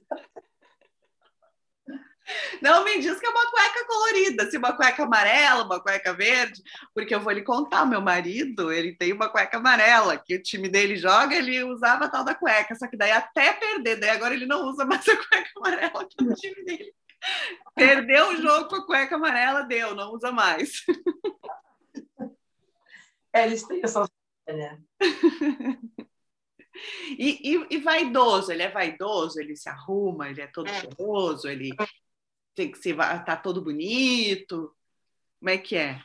Não 2.61 2.85
me 2.85 3.01
diz 3.01 3.19
que 3.19 3.27
é 3.27 3.31
uma 3.31 3.51
cueca 3.51 3.87
colorida, 3.87 4.51
se 4.51 4.57
uma 4.57 4.73
cueca 4.73 5.05
amarela, 5.05 5.64
uma 5.64 5.81
cueca 5.81 6.12
verde, 6.12 6.62
porque 6.95 7.14
eu 7.14 7.21
vou 7.21 7.33
lhe 7.33 7.43
contar, 7.43 7.87
meu 7.87 8.01
marido, 8.01 8.73
ele 8.73 8.95
tem 8.97 9.12
uma 9.12 9.29
cueca 9.29 9.57
amarela, 9.59 10.19
que 10.19 10.37
o 10.37 10.43
time 10.43 10.69
dele 10.69 10.97
joga, 10.97 11.35
ele 11.37 11.62
usava 11.64 12.05
a 12.05 12.09
tal 12.09 12.25
da 12.25 12.35
cueca, 12.35 12.75
só 12.75 12.87
que 12.87 12.97
daí 12.97 13.12
até 13.12 13.53
perder, 13.53 13.97
daí 13.97 14.11
agora 14.11 14.35
ele 14.35 14.47
não 14.47 14.69
usa 14.69 14.85
mais 14.85 15.07
a 15.09 15.16
cueca 15.16 15.51
amarela 15.57 16.09
que 16.09 16.25
o 16.25 16.35
time 16.35 16.64
dele. 16.64 16.95
Perdeu 17.75 18.31
o 18.31 18.37
jogo 18.37 18.69
com 18.69 18.77
a 18.77 18.87
cueca 18.87 19.16
amarela, 19.16 19.62
deu, 19.62 19.95
não 19.95 20.12
usa 20.12 20.33
mais. 20.33 20.85
É, 23.33 23.47
eles 23.47 23.62
têm 23.62 23.81
essa 23.85 24.05
né? 24.49 24.79
E, 27.19 27.55
e, 27.55 27.66
e, 27.71 27.79
vaidoso, 27.79 28.51
ele 28.51 28.62
é 28.62 28.71
vaidoso, 28.71 29.38
ele 29.38 29.55
se 29.55 29.69
arruma, 29.69 30.29
ele 30.29 30.40
é 30.40 30.47
todo 30.47 30.69
é. 30.69 30.81
cheiroso, 30.81 31.49
ele 31.49 31.71
tem 32.55 32.71
que 32.71 32.79
ser, 32.79 32.97
tá 33.25 33.37
todo 33.37 33.63
bonito? 33.63 34.75
Como 35.39 35.51
é 35.51 35.59
que 35.59 35.77
é? 35.77 36.03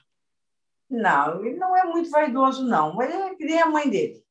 Não, 0.90 1.44
ele 1.44 1.58
não 1.58 1.76
é 1.76 1.84
muito 1.84 2.10
vaidoso, 2.10 2.66
não. 2.66 3.02
Ele 3.02 3.14
é 3.14 3.36
que 3.36 3.46
nem 3.46 3.62
a 3.62 3.66
mãe 3.66 3.90
dele. 3.90 4.24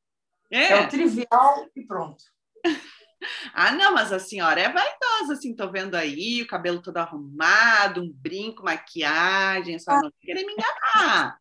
É, 0.49 0.71
é 0.71 0.81
o 0.81 0.89
trivial 0.89 1.67
e 1.75 1.83
pronto. 1.83 2.23
ah, 3.53 3.71
não, 3.71 3.93
mas 3.93 4.13
a 4.13 4.19
senhora 4.19 4.59
é 4.59 4.71
vaidosa, 4.71 5.33
assim, 5.33 5.55
tô 5.55 5.69
vendo 5.69 5.95
aí, 5.95 6.41
o 6.41 6.47
cabelo 6.47 6.81
todo 6.81 6.97
arrumado, 6.97 8.01
um 8.01 8.11
brinco, 8.11 8.63
maquiagem, 8.63 9.79
só 9.79 9.99
não 9.99 10.11
querer 10.21 10.45
me 10.45 10.53
enganar. 10.53 11.39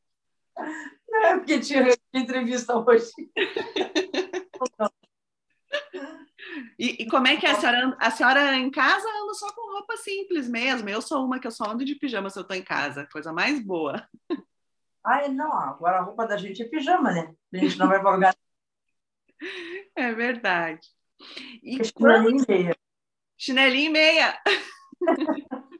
Não, 1.15 1.27
é 1.27 1.37
porque 1.37 1.61
tinha 1.61 1.97
entrevista 2.13 2.77
hoje. 2.77 3.13
E, 6.79 7.03
e, 7.03 7.09
como 7.09 7.27
é 7.27 7.37
que 7.37 7.47
é? 7.47 7.51
A 7.51 7.55
senhora, 7.55 7.97
a 7.99 8.11
senhora 8.11 8.57
em 8.57 8.71
casa 8.71 9.07
anda 9.09 9.35
só 9.35 9.53
com 9.53 9.73
roupa 9.73 9.97
simples 9.97 10.49
mesmo. 10.49 10.89
Eu 10.89 11.01
sou 11.03 11.25
uma 11.25 11.39
que 11.39 11.47
eu 11.47 11.51
só 11.51 11.71
ando 11.71 11.85
de 11.85 11.95
pijama 11.95 12.31
se 12.31 12.39
eu 12.39 12.43
estou 12.43 12.57
em 12.57 12.63
casa. 12.63 13.09
Coisa 13.13 13.33
mais 13.33 13.61
boa. 13.61 14.07
Ai, 15.05 15.29
não. 15.29 15.53
Agora 15.53 15.99
a 15.99 16.03
roupa 16.03 16.27
da 16.27 16.37
gente 16.37 16.63
é 16.63 16.69
pijama, 16.69 17.13
né? 17.13 17.35
A 17.53 17.57
gente 17.57 17.79
não 17.79 17.89
vai 17.89 18.01
para 18.01 18.11
lugar. 18.11 18.35
É 19.97 20.13
verdade. 20.13 20.89
E 21.63 21.85
chinelinho 21.85 22.43
e 22.43 22.47
meia. 22.49 22.77
Chinelinho 23.37 23.87
e 23.87 23.93
meia. 23.93 24.39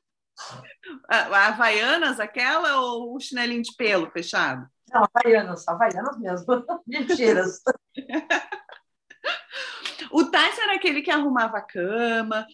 a, 1.09 1.17
a 1.17 1.47
Havaianas, 1.49 2.21
aquela 2.21 2.81
ou 2.83 3.15
o 3.15 3.21
chinelinho 3.21 3.63
de 3.63 3.75
pelo 3.75 4.11
fechado? 4.11 4.69
Não, 4.93 5.05
Havaianas. 5.05 5.67
Havaianas 5.67 6.19
mesmo. 6.19 6.65
Mentiras. 6.87 7.63
O 10.15 10.25
Tyson 10.27 10.63
era 10.63 10.77
aquele 10.77 11.03
que 11.03 11.11
arrumava 11.11 11.59
a 11.59 11.61
cama, 11.61 12.47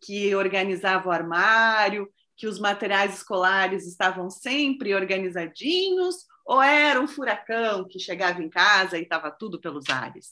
que 0.00 0.32
organizava 0.32 1.08
o 1.08 1.10
armário, 1.10 2.08
que 2.36 2.46
os 2.46 2.60
materiais 2.60 3.12
escolares 3.14 3.84
estavam 3.84 4.30
sempre 4.30 4.94
organizadinhos 4.94 6.24
ou 6.46 6.62
era 6.62 7.00
um 7.00 7.08
furacão 7.08 7.84
que 7.88 7.98
chegava 7.98 8.40
em 8.40 8.48
casa 8.48 8.96
e 8.96 9.02
estava 9.02 9.28
tudo 9.28 9.60
pelos 9.60 9.90
ares? 9.90 10.28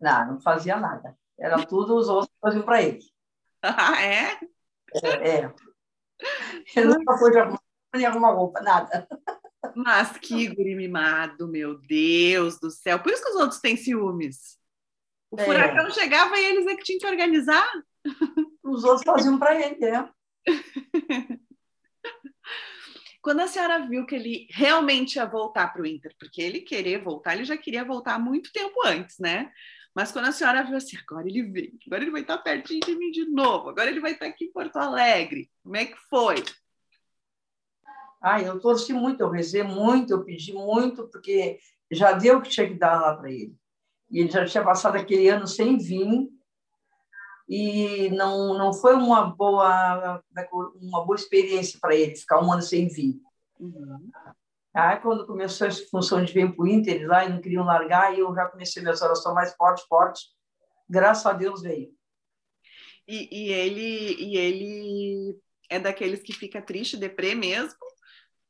Não, 0.00 0.32
não 0.32 0.40
fazia 0.40 0.76
nada. 0.80 1.14
Era 1.38 1.62
tudo 1.66 1.98
os 1.98 2.08
outros 2.08 2.30
que 2.30 2.40
faziam 2.40 2.64
para 2.64 2.82
ele. 2.82 3.00
Ah, 3.60 4.02
é? 4.02 4.38
É. 5.04 5.40
é. 5.40 5.54
Ele 6.76 6.86
nunca 6.86 7.18
foi 7.18 7.30
de 7.30 7.40
arrumar, 7.40 7.60
nem 7.94 8.06
arrumar 8.06 8.30
roupa, 8.30 8.62
nada. 8.62 9.06
Mas 9.76 10.16
que 10.16 10.46
guri 10.48 10.74
mimado, 10.74 11.46
meu 11.46 11.78
Deus 11.78 12.58
do 12.58 12.70
céu. 12.70 12.98
Por 13.00 13.12
isso 13.12 13.22
que 13.22 13.30
os 13.30 13.36
outros 13.36 13.60
têm 13.60 13.76
ciúmes. 13.76 14.57
O 15.30 15.38
é. 15.38 15.44
furacão 15.44 15.90
chegava 15.90 16.38
e 16.38 16.44
eles 16.44 16.66
é 16.66 16.76
que 16.76 16.84
tinham 16.84 17.00
que 17.00 17.06
organizar. 17.06 17.70
Os 18.62 18.84
outros 18.84 19.04
faziam 19.04 19.38
para 19.38 19.54
ele, 19.54 19.84
é. 19.84 20.08
Quando 23.20 23.40
a 23.40 23.46
senhora 23.46 23.86
viu 23.86 24.06
que 24.06 24.14
ele 24.14 24.46
realmente 24.50 25.16
ia 25.16 25.26
voltar 25.26 25.68
para 25.72 25.82
o 25.82 25.86
Inter, 25.86 26.14
porque 26.18 26.40
ele 26.40 26.60
querer 26.60 27.02
voltar, 27.02 27.34
ele 27.34 27.44
já 27.44 27.56
queria 27.56 27.84
voltar 27.84 28.14
há 28.14 28.18
muito 28.18 28.50
tempo 28.52 28.80
antes, 28.86 29.18
né? 29.18 29.52
Mas 29.94 30.12
quando 30.12 30.26
a 30.26 30.32
senhora 30.32 30.62
viu 30.62 30.76
assim, 30.76 30.96
agora 30.96 31.28
ele 31.28 31.42
vem, 31.42 31.78
agora 31.86 32.02
ele 32.02 32.12
vai 32.12 32.20
estar 32.20 32.38
pertinho 32.38 32.80
de 32.80 32.96
mim 32.96 33.10
de 33.10 33.24
novo, 33.26 33.68
agora 33.68 33.90
ele 33.90 34.00
vai 34.00 34.12
estar 34.12 34.26
aqui 34.26 34.44
em 34.44 34.52
Porto 34.52 34.76
Alegre, 34.76 35.50
como 35.62 35.76
é 35.76 35.86
que 35.86 35.96
foi? 36.08 36.36
Ah, 38.22 38.40
eu 38.40 38.58
torci 38.60 38.92
muito, 38.92 39.20
eu 39.20 39.30
rezei 39.30 39.62
muito, 39.62 40.12
eu 40.12 40.24
pedi 40.24 40.52
muito, 40.52 41.08
porque 41.08 41.58
já 41.90 42.12
deu 42.12 42.38
o 42.38 42.42
que 42.42 42.50
tinha 42.50 42.68
que 42.68 42.74
dar 42.74 43.00
lá 43.00 43.16
para 43.16 43.30
ele. 43.30 43.54
E 44.10 44.20
ele 44.20 44.30
já 44.30 44.44
tinha 44.44 44.64
passado 44.64 44.96
aquele 44.96 45.28
ano 45.28 45.46
sem 45.46 45.76
vir, 45.76 46.28
e 47.48 48.10
não, 48.10 48.56
não 48.58 48.74
foi 48.74 48.94
uma 48.94 49.24
boa, 49.24 50.22
é 50.36 50.48
uma 50.82 51.04
boa 51.04 51.16
experiência 51.16 51.78
para 51.80 51.94
ele 51.94 52.14
ficar 52.14 52.44
um 52.44 52.52
ano 52.52 52.60
sem 52.60 52.88
vir. 52.88 53.18
Uhum. 53.58 54.10
Aí, 54.74 54.98
quando 54.98 55.26
começou 55.26 55.66
essa 55.66 55.84
função 55.90 56.22
de 56.22 56.32
vir 56.32 56.54
para 56.54 56.62
o 56.62 56.68
Inter 56.68 57.06
lá 57.08 57.24
e 57.24 57.30
não 57.30 57.40
queriam 57.40 57.64
largar, 57.64 58.14
e 58.14 58.20
eu 58.20 58.34
já 58.34 58.46
comecei 58.46 58.82
minhas 58.82 59.00
orações 59.00 59.34
mais 59.34 59.54
fortes, 59.54 59.84
fortes. 59.86 60.22
Graças 60.88 61.24
a 61.24 61.32
Deus 61.32 61.62
veio. 61.62 61.90
E, 63.06 63.28
e, 63.32 63.52
ele, 63.52 64.14
e 64.22 64.36
ele 64.36 65.38
é 65.70 65.80
daqueles 65.80 66.22
que 66.22 66.34
fica 66.34 66.60
triste, 66.60 66.98
deprê 66.98 67.34
mesmo? 67.34 67.78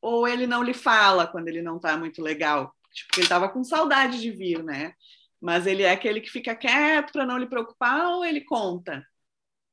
Ou 0.02 0.26
ele 0.26 0.46
não 0.46 0.62
lhe 0.62 0.74
fala 0.74 1.26
quando 1.26 1.46
ele 1.46 1.62
não 1.62 1.76
está 1.76 1.96
muito 1.96 2.20
legal? 2.20 2.74
Tipo, 2.92 3.14
ele 3.16 3.22
estava 3.22 3.48
com 3.48 3.62
saudade 3.62 4.20
de 4.20 4.30
vir, 4.32 4.62
né? 4.64 4.94
Mas 5.40 5.66
ele 5.66 5.82
é 5.82 5.92
aquele 5.92 6.20
que 6.20 6.30
fica 6.30 6.54
quieto 6.54 7.12
para 7.12 7.26
não 7.26 7.38
lhe 7.38 7.46
preocupar 7.46 8.08
ou 8.08 8.24
ele 8.24 8.40
conta? 8.40 9.04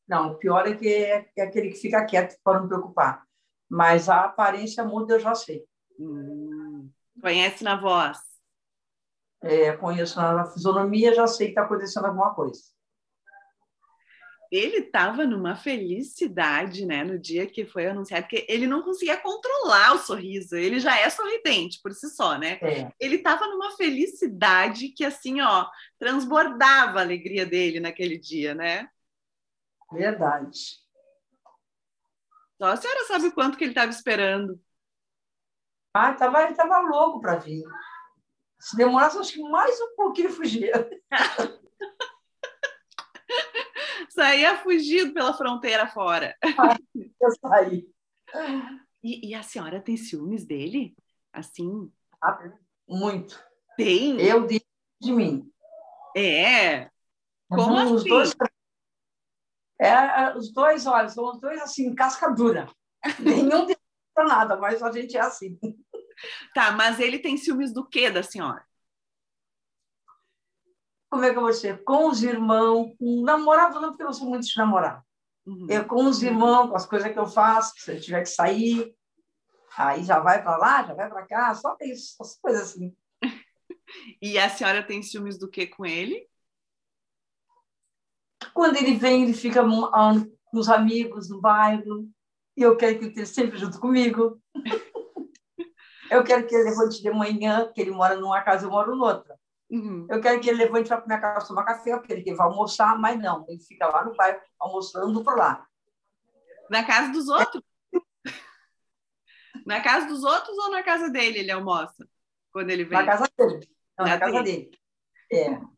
Não, 0.08 0.32
o 0.32 0.36
pior 0.36 0.67
é 0.67 0.75
que 0.75 0.88
é, 0.88 1.30
é 1.36 1.41
aquele 1.41 1.69
que 1.69 1.80
fica 1.80 2.06
quieto 2.06 2.38
para 2.43 2.60
não 2.60 2.67
preocupar. 2.67 3.23
Mas 3.67 4.08
a 4.08 4.25
aparência 4.25 4.84
muda, 4.84 5.15
eu 5.15 5.19
já 5.19 5.34
sei. 5.34 5.63
Hum, 5.99 6.89
conhece 7.19 7.63
na 7.63 7.80
voz? 7.80 8.19
É, 9.41 9.71
conheço 9.78 10.17
na 10.17 10.45
fisionomia, 10.45 11.13
já 11.13 11.25
sei 11.25 11.47
que 11.47 11.51
está 11.51 11.63
acontecendo 11.63 12.06
alguma 12.06 12.34
coisa 12.34 12.75
ele 14.51 14.77
estava 14.77 15.25
numa 15.25 15.55
felicidade, 15.55 16.86
né, 16.86 17.03
no 17.03 17.17
dia 17.17 17.45
que 17.45 17.65
foi 17.65 17.88
anunciado, 17.88 18.27
que 18.27 18.45
ele 18.47 18.67
não 18.67 18.81
conseguia 18.81 19.17
controlar 19.17 19.93
o 19.93 19.99
sorriso. 19.99 20.55
Ele 20.55 20.79
já 20.79 20.97
é 20.97 21.10
sorridente 21.10 21.79
por 21.81 21.93
si 21.93 22.10
só, 22.10 22.38
né? 22.38 22.60
É. 22.62 22.91
Ele 22.99 23.15
estava 23.15 23.47
numa 23.47 23.71
felicidade 23.71 24.89
que 24.89 25.03
assim, 25.03 25.41
ó, 25.41 25.67
transbordava 25.99 26.99
a 26.99 27.01
alegria 27.01 27.45
dele 27.45 27.79
naquele 27.79 28.17
dia, 28.17 28.53
né? 28.53 28.89
Verdade. 29.91 30.79
Só 32.58 32.67
a 32.67 32.77
senhora 32.77 33.05
sabe 33.05 33.27
o 33.27 33.34
quanto 33.34 33.58
que 33.58 33.63
ele 33.63 33.71
estava 33.71 33.91
esperando. 33.91 34.60
Ah, 35.93 36.13
tava, 36.13 36.41
ele 36.43 36.51
estava 36.51 36.79
louco 36.79 37.21
para 37.21 37.36
vir. 37.36 37.63
Se 38.60 38.75
demorasse, 38.75 39.17
acho 39.17 39.34
que 39.34 39.41
mais 39.43 39.79
um 39.79 39.95
pouquinho 39.95 40.29
fugia. 40.29 40.89
Saía 44.26 44.58
fugido 44.58 45.14
pela 45.14 45.38
fronteira 45.38 45.88
fora. 45.88 46.36
Eu 47.22 47.32
saí. 47.40 47.88
E, 49.04 49.30
e, 49.30 49.36
a 49.36 49.44
senhora 49.44 49.80
tem 49.80 49.96
ciúmes 49.96 50.44
dele? 50.44 50.96
Assim? 51.32 51.92
Ah, 52.20 52.52
muito. 52.90 53.40
Tem? 53.78 54.20
Eu 54.20 54.48
de, 54.48 54.66
de 55.00 55.12
mim. 55.12 55.48
É? 56.18 56.90
Como 57.48 57.70
uhum, 57.70 57.78
assim? 57.78 57.94
Os 57.94 58.04
dois, 58.04 58.36
é, 59.80 60.36
os 60.36 60.52
dois, 60.52 60.88
olha, 60.88 61.08
são 61.10 61.30
os 61.30 61.40
dois 61.40 61.62
assim, 61.62 61.94
casca 61.94 62.32
dura. 62.32 62.68
Nenhum 63.20 63.68
de 63.68 63.78
nada, 64.18 64.58
mas 64.58 64.82
a 64.82 64.92
gente 64.92 65.16
é 65.16 65.22
assim. 65.22 65.60
Tá, 66.56 66.72
mas 66.72 67.00
ele 67.00 67.20
tem 67.20 67.38
ciúmes 67.38 67.72
do 67.72 67.88
que 67.88 68.10
da 68.10 68.24
senhora? 68.24 68.66
Como 71.15 71.23
é 71.23 71.32
que 71.32 71.38
eu 71.38 71.43
vou 71.43 71.54
ser? 71.54 71.82
Com 71.86 72.10
os 72.10 72.21
irmãos, 72.23 72.93
com 72.99 73.23
namorado 73.23 73.80
não, 73.80 73.91
porque 73.91 74.04
eu 74.04 74.08
não 74.08 74.13
sou 74.13 74.28
muito 74.28 74.45
de 74.45 74.58
namorar. 74.58 75.01
Uhum. 75.45 75.65
Eu 75.69 75.86
com 75.86 76.04
os 76.08 76.21
irmãos, 76.21 76.67
com 76.67 76.75
as 76.75 76.86
coisas 76.86 77.10
que 77.10 77.17
eu 77.17 77.25
faço, 77.25 77.73
se 77.78 77.89
eu 77.89 78.01
tiver 78.01 78.19
que 78.19 78.30
sair, 78.30 78.93
aí 79.78 80.04
já 80.04 80.19
vai 80.19 80.43
para 80.43 80.58
lá, 80.58 80.84
já 80.84 80.93
vai 80.93 81.08
para 81.08 81.25
cá, 81.25 81.56
só 81.56 81.78
isso, 81.80 82.17
essas 82.19 82.38
coisas 82.38 82.63
assim. 82.63 82.93
e 84.21 84.38
a 84.38 84.49
senhora 84.49 84.84
tem 84.86 85.01
ciúmes 85.01 85.39
do 85.39 85.49
que 85.49 85.65
com 85.67 85.86
ele? 85.86 86.28
Quando 88.54 88.75
ele 88.75 88.95
vem, 88.95 89.23
ele 89.23 89.34
fica 89.34 89.63
com 89.63 90.60
os 90.60 90.67
amigos 90.67 91.30
no 91.30 91.39
bairro, 91.39 92.10
e 92.58 92.62
eu 92.62 92.75
quero 92.75 92.99
que 92.99 93.06
ele 93.06 93.10
esteja 93.12 93.34
sempre 93.34 93.58
junto 93.58 93.80
comigo. 93.80 94.38
eu 96.12 96.25
quero 96.25 96.45
que 96.45 96.54
ele 96.54 96.69
levante 96.71 97.01
de 97.01 97.10
manhã, 97.10 97.71
que 97.73 97.80
ele 97.80 97.91
mora 97.91 98.17
numa 98.17 98.41
casa, 98.41 98.65
eu 98.65 98.69
moro 98.69 98.97
noutra. 98.97 99.35
Uhum. 99.69 100.08
Eu 100.10 100.21
quero 100.21 100.39
que 100.39 100.49
ele 100.49 100.63
levante 100.63 100.88
para 100.88 101.06
minha 101.06 101.19
casa 101.19 101.47
tomar 101.47 101.63
café, 101.63 101.93
eu 101.93 102.01
quero 102.01 102.23
que 102.23 102.30
ele 102.30 102.38
vá 102.38 102.45
almoçar, 102.45 102.97
mas 102.99 103.19
não, 103.19 103.45
ele 103.47 103.60
fica 103.60 103.88
lá 103.88 104.06
no 104.06 104.15
bairro 104.15 104.39
almoçando 104.60 105.23
por 105.23 105.38
lá. 105.38 105.65
Na 106.69 106.84
casa 106.84 107.12
dos 107.12 107.28
outros? 107.28 107.63
na 109.65 109.82
casa 109.82 110.08
dos 110.08 110.23
outros 110.23 110.58
ou 110.58 110.71
na 110.71 110.84
casa 110.84 111.10
dele 111.10 111.39
ele 111.39 111.51
almoça? 111.51 112.08
Quando 112.51 112.69
ele 112.69 112.84
vem? 112.84 112.99
Na 112.99 113.06
casa 113.06 113.30
dele. 113.38 113.67
Não, 113.97 114.06
na, 114.06 114.12
na 114.13 114.19
casa 114.19 114.43
dele. 114.43 114.69
dele. 114.69 114.80
É. 115.32 115.75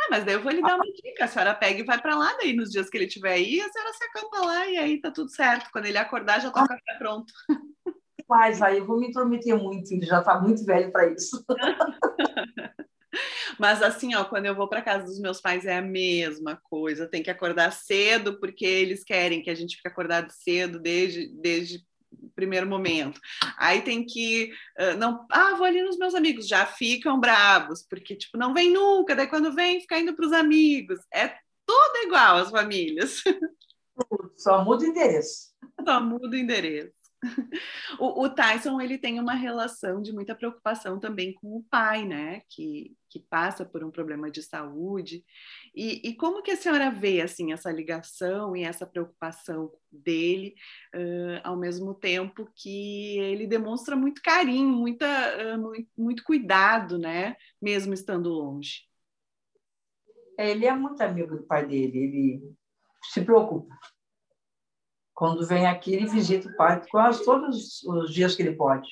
Ah, 0.00 0.08
mas 0.10 0.24
daí 0.24 0.34
eu 0.34 0.42
vou 0.42 0.52
lhe 0.52 0.62
dar 0.62 0.76
uma 0.76 0.84
dica. 0.84 1.24
A 1.24 1.28
senhora 1.28 1.54
pega 1.54 1.80
e 1.80 1.84
vai 1.84 2.00
para 2.00 2.16
lá, 2.16 2.32
daí 2.38 2.54
nos 2.54 2.70
dias 2.70 2.88
que 2.88 2.96
ele 2.96 3.04
estiver 3.04 3.32
aí, 3.32 3.60
a 3.60 3.70
senhora 3.70 3.92
se 3.92 4.04
acampa 4.04 4.38
lá 4.38 4.66
e 4.66 4.78
aí 4.78 5.00
tá 5.00 5.10
tudo 5.10 5.30
certo. 5.30 5.70
Quando 5.72 5.86
ele 5.86 5.98
acordar, 5.98 6.40
já 6.40 6.48
está 6.48 6.62
o 6.62 6.68
café 6.68 6.98
pronto. 6.98 7.32
Mas 8.28 8.62
aí 8.62 8.78
eu 8.78 8.86
vou 8.86 8.98
me 8.98 9.08
intrometer 9.08 9.56
muito, 9.58 9.92
ele 9.92 10.06
já 10.06 10.20
está 10.20 10.40
muito 10.40 10.64
velho 10.64 10.90
para 10.92 11.12
isso. 11.12 11.44
Mas 13.58 13.82
assim, 13.82 14.14
ó, 14.14 14.24
quando 14.24 14.46
eu 14.46 14.54
vou 14.54 14.68
para 14.68 14.82
casa 14.82 15.04
dos 15.04 15.20
meus 15.20 15.40
pais 15.40 15.66
é 15.66 15.76
a 15.76 15.82
mesma 15.82 16.56
coisa. 16.56 17.08
Tem 17.08 17.22
que 17.22 17.30
acordar 17.30 17.72
cedo 17.72 18.38
porque 18.38 18.64
eles 18.64 19.04
querem 19.04 19.42
que 19.42 19.50
a 19.50 19.54
gente 19.54 19.76
fique 19.76 19.88
acordado 19.88 20.30
cedo 20.30 20.78
desde 20.78 21.28
desde 21.28 21.84
o 22.12 22.28
primeiro 22.34 22.66
momento. 22.66 23.20
Aí 23.56 23.82
tem 23.82 24.04
que 24.04 24.52
uh, 24.78 24.96
não, 24.98 25.26
ah, 25.30 25.54
vou 25.54 25.64
ali 25.64 25.82
nos 25.82 25.96
meus 25.96 26.14
amigos, 26.14 26.48
já 26.48 26.66
ficam 26.66 27.20
bravos, 27.20 27.86
porque 27.88 28.16
tipo, 28.16 28.36
não 28.36 28.52
vem 28.52 28.72
nunca, 28.72 29.14
daí 29.14 29.28
quando 29.28 29.54
vem 29.54 29.80
fica 29.80 29.98
indo 29.98 30.14
para 30.14 30.26
os 30.26 30.32
amigos. 30.32 30.98
É 31.12 31.28
tudo 31.66 32.04
igual 32.04 32.38
as 32.38 32.50
famílias. 32.50 33.22
Só 34.36 34.64
muda 34.64 34.84
o 34.84 34.88
endereço. 34.88 35.50
Só 35.84 36.00
muda 36.00 36.36
o 36.36 36.38
endereço. 36.38 36.92
O, 37.98 38.24
o, 38.24 38.30
Tyson 38.30 38.80
ele 38.80 38.96
tem 38.96 39.20
uma 39.20 39.34
relação 39.34 40.00
de 40.00 40.12
muita 40.12 40.34
preocupação 40.34 40.98
também 40.98 41.34
com 41.34 41.56
o 41.56 41.64
pai, 41.64 42.06
né? 42.06 42.42
Que, 42.48 42.96
que 43.10 43.18
passa 43.18 43.64
por 43.64 43.82
um 43.82 43.90
problema 43.90 44.30
de 44.30 44.42
saúde. 44.42 45.24
E, 45.74 46.08
e 46.08 46.14
como 46.14 46.42
que 46.42 46.52
a 46.52 46.56
senhora 46.56 46.90
vê 46.90 47.20
assim 47.20 47.52
essa 47.52 47.70
ligação 47.70 48.56
e 48.56 48.62
essa 48.62 48.86
preocupação 48.86 49.72
dele, 49.90 50.54
uh, 50.94 51.40
ao 51.42 51.56
mesmo 51.56 51.92
tempo 51.92 52.48
que 52.54 53.18
ele 53.18 53.46
demonstra 53.46 53.96
muito 53.96 54.22
carinho, 54.22 54.68
muita, 54.68 55.06
uh, 55.06 55.60
muito, 55.60 55.88
muito 55.98 56.24
cuidado, 56.24 56.96
né? 56.98 57.36
Mesmo 57.60 57.92
estando 57.92 58.30
longe. 58.30 58.88
Ele 60.38 60.64
é 60.64 60.74
muito 60.74 61.02
amigo 61.02 61.36
do 61.36 61.42
pai 61.42 61.66
dele. 61.66 61.98
Ele 61.98 62.54
se 63.12 63.22
preocupa. 63.22 63.74
Quando 65.12 65.46
vem 65.46 65.66
aqui, 65.66 65.92
ele 65.92 66.06
visita 66.06 66.48
o 66.48 66.56
pai 66.56 66.80
quase 66.88 67.22
todos 67.24 67.82
os 67.82 68.14
dias 68.14 68.34
que 68.34 68.42
ele 68.42 68.56
pode. 68.56 68.88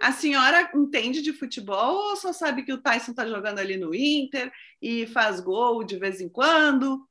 A 0.00 0.12
senhora 0.12 0.70
entende 0.74 1.22
de 1.22 1.32
futebol 1.32 2.10
ou 2.10 2.16
só 2.16 2.32
sabe 2.32 2.62
que 2.62 2.72
o 2.72 2.80
Tyson 2.80 3.12
está 3.12 3.26
jogando 3.26 3.58
ali 3.58 3.76
no 3.76 3.94
Inter 3.94 4.52
e 4.80 5.06
faz 5.06 5.40
gol 5.40 5.84
de 5.84 5.98
vez 5.98 6.20
em 6.20 6.28
quando 6.28 7.06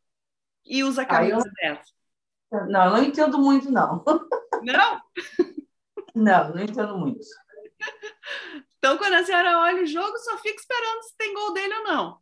e 0.65 0.84
usa 0.84 1.03
a 1.03 1.05
camisa 1.05 1.47
eu... 1.47 1.53
dessa? 1.53 1.91
Não, 2.67 2.86
eu 2.86 2.91
não 2.91 3.03
entendo 3.03 3.38
muito, 3.38 3.71
não. 3.71 4.03
Não? 4.63 5.01
Não, 6.15 6.53
não 6.53 6.63
entendo 6.63 6.97
muito. 6.97 7.23
Então, 8.77 8.97
quando 8.97 9.13
a 9.13 9.23
senhora 9.23 9.60
olha 9.60 9.84
o 9.84 9.86
jogo, 9.86 10.17
só 10.17 10.38
fica 10.39 10.60
esperando 10.60 11.03
se 11.03 11.15
tem 11.15 11.34
gol 11.34 11.53
dele 11.53 11.73
ou 11.75 11.84
não. 11.84 12.17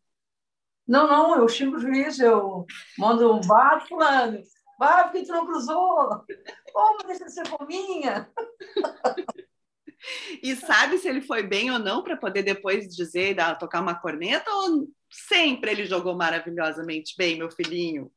Não, 0.86 1.07
não, 1.07 1.36
eu 1.38 1.47
xingo 1.47 1.77
o 1.77 1.79
juiz, 1.79 2.19
eu 2.19 2.65
mando 2.97 3.33
um 3.33 3.41
bar 3.41 3.88
fulano, 3.88 4.43
Vai, 4.77 5.03
porque 5.03 5.25
tu 5.25 5.31
não 5.31 5.45
cruzou. 5.45 6.23
Como 6.71 7.03
deixa 7.07 7.25
de 7.25 7.31
ser 7.31 7.47
fominha. 7.47 8.31
E 10.43 10.55
sabe 10.55 10.97
se 10.97 11.07
ele 11.07 11.21
foi 11.21 11.43
bem 11.43 11.71
ou 11.71 11.79
não 11.79 12.03
para 12.03 12.17
poder 12.17 12.43
depois 12.43 12.88
dizer, 12.88 13.33
dar, 13.33 13.57
tocar 13.57 13.81
uma 13.81 13.99
corneta 13.99 14.49
ou 14.49 14.88
sempre 15.10 15.71
ele 15.71 15.86
jogou 15.86 16.15
maravilhosamente 16.15 17.15
bem, 17.17 17.38
meu 17.38 17.49
filhinho? 17.49 18.12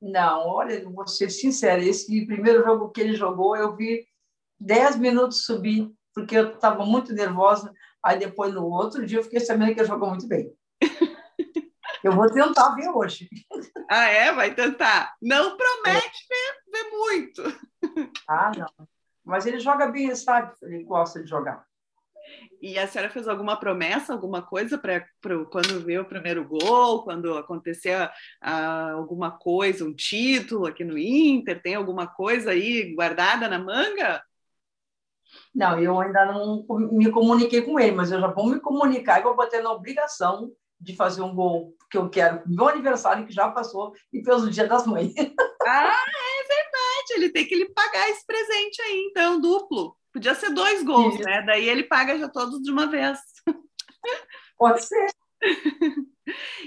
Não, 0.00 0.46
olha, 0.46 0.84
vou 0.88 1.06
ser 1.06 1.30
sincera, 1.30 1.82
esse 1.82 2.26
primeiro 2.26 2.62
jogo 2.64 2.90
que 2.90 3.00
ele 3.00 3.14
jogou, 3.14 3.56
eu 3.56 3.74
vi 3.74 4.06
10 4.60 4.96
minutos 4.96 5.44
subir, 5.44 5.90
porque 6.14 6.36
eu 6.36 6.54
estava 6.54 6.84
muito 6.84 7.12
nervosa. 7.12 7.72
Aí 8.04 8.18
depois, 8.18 8.52
no 8.52 8.66
outro 8.66 9.04
dia, 9.06 9.18
eu 9.18 9.24
fiquei 9.24 9.40
sabendo 9.40 9.74
que 9.74 9.80
ele 9.80 9.88
jogou 9.88 10.10
muito 10.10 10.28
bem. 10.28 10.52
Eu 12.04 12.12
vou 12.12 12.30
tentar 12.30 12.72
ver 12.76 12.88
hoje. 12.90 13.28
Ah, 13.90 14.04
é? 14.04 14.32
Vai 14.32 14.54
tentar. 14.54 15.16
Não 15.20 15.56
promete 15.56 16.18
é. 16.30 16.70
ver, 16.70 16.84
ver 16.84 16.90
muito. 16.90 17.42
Ah, 18.28 18.52
não. 18.56 18.88
Mas 19.26 19.44
ele 19.44 19.58
joga 19.58 19.88
bem, 19.88 20.14
sabe? 20.14 20.52
Ele 20.62 20.84
gosta 20.84 21.22
de 21.22 21.28
jogar. 21.28 21.66
E 22.60 22.78
a 22.78 22.86
senhora 22.86 23.10
fez 23.10 23.28
alguma 23.28 23.56
promessa, 23.56 24.12
alguma 24.12 24.40
coisa 24.42 24.78
para 24.78 25.04
quando 25.50 25.84
vê 25.84 25.98
o 25.98 26.04
primeiro 26.04 26.46
gol, 26.46 27.02
quando 27.02 27.36
acontecer 27.36 28.00
uh, 28.00 28.96
alguma 28.96 29.30
coisa, 29.30 29.84
um 29.84 29.94
título 29.94 30.66
aqui 30.66 30.84
no 30.84 30.96
Inter? 30.96 31.60
Tem 31.60 31.74
alguma 31.74 32.06
coisa 32.06 32.52
aí 32.52 32.94
guardada 32.94 33.48
na 33.48 33.58
manga? 33.58 34.22
Não, 35.54 35.78
eu 35.78 36.00
ainda 36.00 36.24
não 36.26 36.64
me 36.92 37.10
comuniquei 37.10 37.62
com 37.62 37.78
ele, 37.78 37.92
mas 37.92 38.10
eu 38.10 38.20
já 38.20 38.28
vou 38.28 38.46
me 38.46 38.60
comunicar 38.60 39.20
e 39.20 39.24
vou 39.24 39.36
bater 39.36 39.62
na 39.62 39.72
obrigação 39.72 40.50
de 40.80 40.94
fazer 40.94 41.22
um 41.22 41.34
gol 41.34 41.74
que 41.90 41.96
eu 41.96 42.08
quero 42.08 42.42
meu 42.46 42.68
aniversário 42.68 43.26
que 43.26 43.32
já 43.32 43.50
passou 43.50 43.92
e 44.12 44.22
pelo 44.22 44.50
Dia 44.50 44.66
das 44.66 44.86
Mães. 44.86 45.12
Ah, 45.68 45.96
é 46.35 46.35
verdade. 47.06 47.12
Ele 47.14 47.30
tem 47.30 47.46
que 47.46 47.54
lhe 47.54 47.68
pagar 47.70 48.08
esse 48.10 48.24
presente 48.26 48.82
aí, 48.82 49.08
então, 49.10 49.40
duplo. 49.40 49.96
Podia 50.12 50.34
ser 50.34 50.50
dois 50.50 50.82
gols, 50.82 51.14
Isso. 51.14 51.24
né? 51.24 51.42
Daí 51.42 51.68
ele 51.68 51.84
paga 51.84 52.18
já 52.18 52.28
todos 52.28 52.62
de 52.62 52.70
uma 52.70 52.86
vez. 52.86 53.18
Pode 54.58 54.82
ser. 54.82 55.06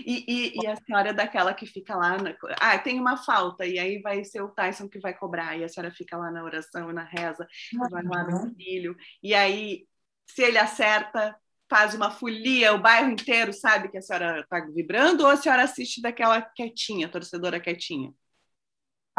E, 0.06 0.25
e, 0.28 0.54
e, 0.62 0.67
a 0.67 0.75
senhora 0.78 1.10
é 1.10 1.13
daquela 1.13 1.54
que 1.54 1.65
fica 1.65 1.95
lá, 1.95 2.17
na... 2.17 2.34
ah, 2.62 2.80
tem 2.80 2.99
uma 2.99 3.17
falta, 3.17 3.65
e 3.65 3.78
aí 3.78 4.02
vai 4.02 4.23
ser 4.23 4.41
o 4.41 4.49
Tyson 4.49 4.88
que 4.88 4.99
vai 4.99 5.13
cobrar, 5.13 5.58
e 5.58 5.63
a 5.63 5.69
senhora 5.69 5.91
fica 5.91 6.15
lá 6.15 6.32
na 6.32 6.43
oração, 6.43 6.93
na 6.93 7.04
reza, 7.04 7.45
uhum. 7.73 7.89
vai 7.89 8.04
lá 8.04 8.23
no 8.23 8.56
filho, 8.56 8.95
e 9.21 9.34
aí, 9.34 9.86
se 10.25 10.43
ele 10.43 10.58
acerta, 10.58 11.36
faz 11.69 11.93
uma 11.93 12.10
folia, 12.10 12.73
o 12.73 12.82
bairro 12.82 13.12
inteiro 13.12 13.52
sabe 13.52 13.89
que 13.89 13.97
a 13.97 14.02
senhora 14.02 14.39
está 14.39 14.62
vibrando, 14.62 15.23
ou 15.23 15.30
a 15.30 15.36
senhora 15.36 15.63
assiste 15.63 16.02
daquela 16.02 16.41
quietinha, 16.41 17.10
torcedora 17.10 17.60
quietinha? 17.60 18.13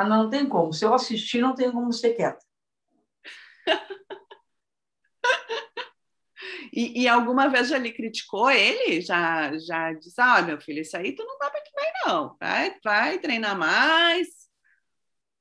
Ah, 0.00 0.04
não 0.04 0.30
tem 0.30 0.48
como. 0.48 0.72
Se 0.72 0.82
eu 0.82 0.94
assistir, 0.94 1.42
não 1.42 1.54
tem 1.54 1.70
como 1.70 1.92
ser 1.92 2.14
quieta. 2.14 2.42
e, 6.72 7.02
e, 7.02 7.08
alguma 7.08 7.48
vez 7.48 7.68
já 7.68 7.76
lhe 7.76 7.92
criticou 7.92 8.50
ele? 8.50 9.02
Já, 9.02 9.58
já 9.58 9.92
disse, 9.92 10.18
ah, 10.18 10.40
meu 10.40 10.58
filho, 10.58 10.80
isso 10.80 10.96
aí 10.96 11.14
tu 11.14 11.22
não 11.22 11.38
dá 11.38 11.50
para 11.50 11.60
que 11.60 11.70
vai, 11.74 11.92
não. 12.06 12.34
Vai, 12.40 12.74
vai 12.82 13.18
treinar 13.18 13.58
mais. 13.58 14.26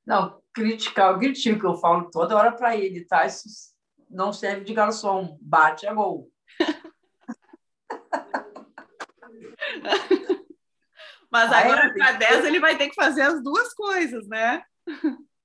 Não, 0.04 0.42
criticar, 0.52 1.16
o 1.16 1.18
critico 1.18 1.60
que 1.60 1.66
eu 1.66 1.76
falo 1.76 2.10
toda 2.10 2.36
hora 2.36 2.52
para 2.52 2.76
ele, 2.76 3.06
tá? 3.06 3.24
Isso 3.24 3.48
não 4.10 4.30
serve 4.30 4.64
de 4.64 4.74
garçom, 4.74 5.38
bate 5.40 5.86
a 5.86 5.94
gol. 5.94 6.30
Mas 11.30 11.52
ah, 11.52 11.58
agora, 11.58 11.94
para 11.94 12.12
10, 12.12 12.44
ele 12.44 12.58
vai 12.58 12.76
ter 12.76 12.88
que 12.88 12.94
fazer 12.94 13.22
as 13.22 13.42
duas 13.42 13.72
coisas, 13.72 14.26
né? 14.26 14.62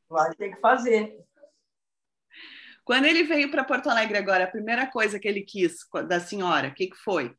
Vai 0.10 0.34
ter 0.36 0.54
que 0.54 0.60
fazer. 0.60 1.18
Quando 2.84 3.06
ele 3.06 3.24
veio 3.24 3.50
para 3.50 3.64
Porto 3.64 3.90
Alegre 3.90 4.18
agora, 4.18 4.44
a 4.44 4.52
primeira 4.52 4.88
coisa 4.88 5.20
que 5.20 5.28
ele 5.28 5.42
quis 5.42 5.78
da 6.08 6.20
senhora, 6.20 6.70
o 6.70 6.74
que, 6.74 6.88
que 6.88 6.98
foi? 6.98 7.36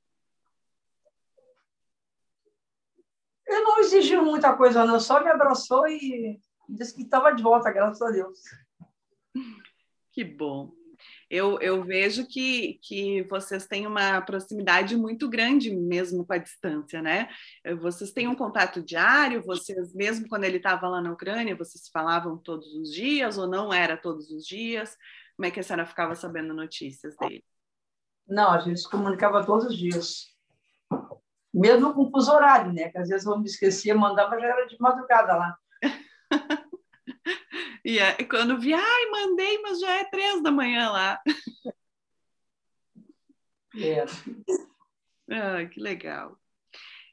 Ele 3.46 3.60
não 3.60 3.78
exigiu 3.78 4.24
muita 4.24 4.56
coisa, 4.56 4.84
não. 4.84 4.98
Só 4.98 5.22
me 5.22 5.30
abraçou 5.30 5.86
e 5.86 6.40
disse 6.68 6.94
que 6.94 7.02
estava 7.02 7.32
de 7.32 7.42
volta, 7.42 7.70
graças 7.70 8.02
a 8.02 8.10
Deus. 8.10 8.40
Que 10.12 10.24
bom 10.24 10.72
eu, 11.28 11.58
eu 11.60 11.82
vejo 11.82 12.26
que, 12.26 12.78
que 12.82 13.22
vocês 13.24 13.66
têm 13.66 13.86
uma 13.86 14.20
proximidade 14.20 14.96
muito 14.96 15.28
grande 15.28 15.74
mesmo 15.74 16.24
com 16.24 16.32
a 16.32 16.38
distância, 16.38 17.02
né? 17.02 17.28
Vocês 17.80 18.12
têm 18.12 18.28
um 18.28 18.36
contato 18.36 18.82
diário, 18.82 19.42
vocês, 19.42 19.92
mesmo 19.94 20.28
quando 20.28 20.44
ele 20.44 20.58
estava 20.58 20.88
lá 20.88 21.00
na 21.00 21.12
Ucrânia, 21.12 21.56
vocês 21.56 21.88
falavam 21.88 22.38
todos 22.38 22.72
os 22.74 22.92
dias 22.92 23.38
ou 23.38 23.48
não 23.48 23.72
era 23.72 23.96
todos 23.96 24.30
os 24.30 24.46
dias? 24.46 24.96
Como 25.36 25.46
é 25.46 25.50
que 25.50 25.60
a 25.60 25.62
senhora 25.62 25.84
ficava 25.84 26.14
sabendo 26.14 26.54
notícias 26.54 27.16
dele? 27.16 27.44
Não, 28.26 28.50
a 28.50 28.58
gente 28.60 28.80
se 28.80 28.90
comunicava 28.90 29.44
todos 29.44 29.66
os 29.66 29.76
dias. 29.76 30.26
Mesmo 31.52 31.92
com 31.94 32.02
o 32.02 32.10
fuso 32.10 32.32
horário, 32.32 32.72
né? 32.72 32.88
Que 32.88 32.98
às 32.98 33.08
vezes 33.08 33.26
eu 33.26 33.38
me 33.38 33.46
esquecia, 33.46 33.94
mandava, 33.94 34.38
já 34.38 34.46
era 34.46 34.66
de 34.66 34.76
madrugada 34.80 35.36
lá. 35.36 35.58
E 37.86 38.00
é, 38.00 38.14
quando 38.24 38.58
vi, 38.58 38.74
ai, 38.74 39.06
mandei, 39.12 39.62
mas 39.62 39.78
já 39.78 39.98
é 39.98 40.04
três 40.06 40.42
da 40.42 40.50
manhã 40.50 40.90
lá. 40.90 41.22
É. 43.76 44.04
Ah, 45.30 45.64
que 45.66 45.78
legal. 45.78 46.36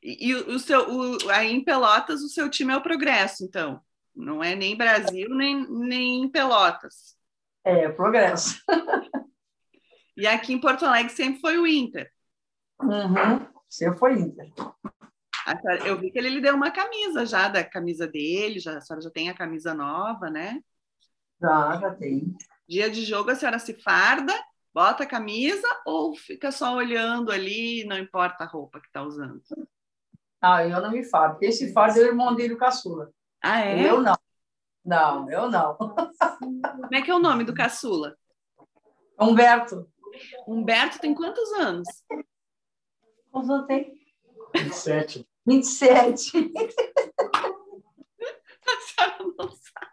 E, 0.02 0.30
e 0.30 0.34
o 0.34 0.58
seu, 0.58 0.90
o, 0.90 1.30
aí 1.30 1.52
em 1.52 1.64
Pelotas, 1.64 2.22
o 2.22 2.30
seu 2.30 2.50
time 2.50 2.74
é 2.74 2.78
o 2.78 2.82
Progresso, 2.82 3.44
então. 3.44 3.82
Não 4.16 4.44
é 4.44 4.56
nem 4.56 4.76
Brasil, 4.76 5.30
nem, 5.30 5.68
nem 5.70 6.28
Pelotas. 6.30 7.16
É, 7.64 7.90
Progresso. 7.90 8.60
e 10.18 10.26
aqui 10.26 10.54
em 10.54 10.60
Porto 10.60 10.86
Alegre 10.86 11.12
sempre 11.12 11.40
foi 11.40 11.60
o 11.60 11.68
Inter. 11.68 12.12
Uhum, 12.82 13.46
sempre 13.70 14.00
foi 14.00 14.14
Inter. 14.14 14.52
Eu 15.86 16.00
vi 16.00 16.12
que 16.12 16.18
ele 16.18 16.30
lhe 16.30 16.42
deu 16.42 16.56
uma 16.56 16.72
camisa 16.72 17.26
já, 17.26 17.48
da 17.48 17.64
camisa 17.64 18.08
dele, 18.08 18.60
já, 18.60 18.78
a 18.78 18.82
senhora 18.82 19.04
já 19.04 19.10
tem 19.10 19.30
a 19.30 19.36
camisa 19.36 19.74
nova, 19.74 20.30
né? 20.30 20.62
Já, 21.42 21.78
já 21.78 21.94
tem. 21.94 22.36
Dia 22.68 22.90
de 22.90 23.04
jogo 23.04 23.32
a 23.32 23.36
senhora 23.36 23.60
se 23.60 23.74
farda, 23.74 24.34
bota 24.74 25.04
a 25.04 25.08
camisa 25.08 25.68
ou 25.86 26.16
fica 26.16 26.52
só 26.52 26.76
olhando 26.76 27.32
ali, 27.32 27.84
não 27.86 27.98
importa 27.98 28.44
a 28.44 28.48
roupa 28.48 28.80
que 28.80 28.88
está 28.88 29.04
usando? 29.04 29.42
Ah, 30.42 30.66
eu 30.66 30.82
não 30.82 30.92
me 30.92 31.04
fardo. 31.04 31.38
Esse 31.42 31.72
fardo 31.74 32.00
é 32.00 32.04
o 32.04 32.08
irmão 32.08 32.36
dele, 32.36 32.54
o 32.54 32.58
caçula. 32.58 33.12
Ah, 33.42 33.62
é? 33.62 33.90
Eu 33.90 34.02
não. 34.02 34.16
Não, 34.84 35.30
eu 35.30 35.50
não. 35.50 35.76
Como 35.78 36.96
é 36.96 37.02
que 37.02 37.12
é 37.12 37.16
o 37.16 37.20
nome 37.20 37.44
do 37.44 37.54
caçula? 37.54 38.18
Humberto. 39.20 39.90
Humberto 40.48 41.00
tem 41.00 41.14
quantos 41.14 41.52
anos? 41.54 41.88
Quantos 43.32 43.50
anos 43.50 43.68
tem? 43.68 43.94
27. 44.56 45.28
27. 45.46 46.54
A 48.66 48.80
senhora 48.82 49.18
não 49.38 49.50
sabe. 49.52 49.92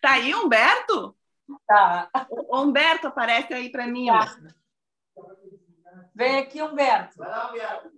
Tá 0.00 0.12
aí, 0.12 0.34
Humberto? 0.34 1.16
Tá. 1.66 2.10
O 2.30 2.60
Humberto, 2.60 3.08
aparece 3.08 3.54
aí 3.54 3.70
para 3.70 3.86
mim. 3.86 4.06
Tá. 4.06 4.36
Vem 6.14 6.38
aqui, 6.38 6.62
Humberto. 6.62 7.16
Vai 7.18 7.30
lá, 7.30 7.50
Humberto. 7.50 7.90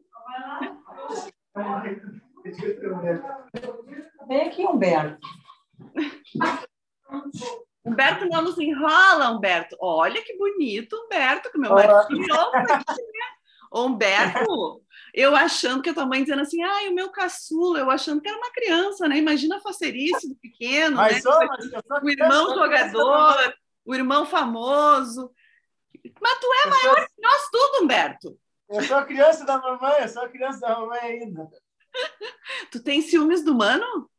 Vem 4.27 4.49
aqui, 4.49 4.65
Humberto. 4.65 5.27
Humberto 7.85 8.27
não 8.27 8.43
nos 8.43 8.59
enrola, 8.59 9.31
Humberto. 9.31 9.77
Olha 9.81 10.23
que 10.23 10.37
bonito, 10.37 10.97
Humberto, 10.97 11.51
que 11.51 11.59
meu 11.59 11.73
marido 11.73 12.07
tirou. 12.09 12.53
Humberto, 13.73 14.83
eu 15.13 15.35
achando 15.37 15.83
que 15.83 15.91
a 15.91 15.95
tua 15.95 16.07
mãe 16.07 16.23
dizendo 16.23 16.43
assim, 16.43 16.63
ai, 16.63 16.89
o 16.89 16.95
meu 16.95 17.11
caçula, 17.11 17.79
eu 17.79 17.91
achando 17.91 18.21
que 18.21 18.29
era 18.29 18.37
uma 18.37 18.51
criança, 18.51 19.09
né? 19.09 19.19
Imagina 19.19 19.57
a 19.57 19.61
facerice 19.61 20.29
do 20.29 20.37
pequeno, 20.37 20.97
mas 20.97 21.25
né? 21.25 21.31
Mas 21.89 22.03
o 22.03 22.11
irmão 22.11 22.55
jogador, 22.55 23.55
o 23.85 23.95
irmão 23.95 24.27
famoso. 24.27 25.33
Mas 26.21 26.39
tu 26.39 26.47
é 26.47 26.67
eu 26.67 26.71
maior 26.71 26.97
sou... 26.99 27.07
que 27.07 27.23
nós 27.23 27.51
tudo, 27.51 27.85
Humberto. 27.85 28.39
Eu 28.69 28.83
sou 28.83 29.05
criança 29.05 29.45
da 29.45 29.59
mamãe, 29.59 30.03
eu 30.03 30.09
sou 30.09 30.29
criança 30.29 30.61
da 30.61 30.79
mamãe 30.79 31.01
ainda. 31.01 31.49
tu 32.71 32.83
tem 32.83 33.01
ciúmes 33.01 33.43
do 33.45 33.55
mano? 33.55 34.11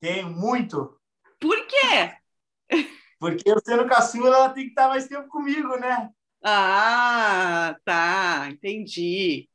Tenho, 0.00 0.30
muito. 0.30 0.98
Por 1.40 1.66
quê? 1.66 2.86
Porque 3.18 3.50
eu 3.50 3.60
sendo 3.64 3.86
caçula, 3.86 4.36
ela 4.36 4.48
tem 4.50 4.64
que 4.64 4.70
estar 4.70 4.88
mais 4.88 5.06
tempo 5.06 5.28
comigo, 5.28 5.76
né? 5.76 6.10
Ah, 6.48 7.76
tá, 7.84 8.48
entendi. 8.48 9.48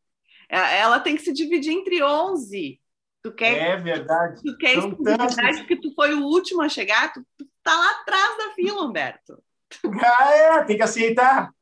É, 0.49 0.79
ela 0.79 0.99
tem 0.99 1.15
que 1.15 1.21
se 1.21 1.31
dividir 1.31 1.71
entre 1.71 2.03
11. 2.03 2.81
Tu 3.23 3.31
quer, 3.33 3.57
é 3.57 3.77
verdade. 3.77 4.41
Tu 4.43 4.57
quer 4.57 4.77
exclusividade 4.77 5.59
porque 5.59 5.79
tu 5.79 5.93
foi 5.95 6.13
o 6.13 6.25
último 6.25 6.61
a 6.61 6.67
chegar, 6.67 7.13
tu, 7.13 7.25
tu 7.37 7.47
tá 7.63 7.73
lá 7.73 7.91
atrás 8.01 8.37
da 8.37 8.53
fila, 8.55 8.83
Humberto. 8.83 9.41
Ah, 10.03 10.31
é, 10.33 10.63
tem 10.65 10.75
que 10.75 10.83
aceitar. 10.83 11.53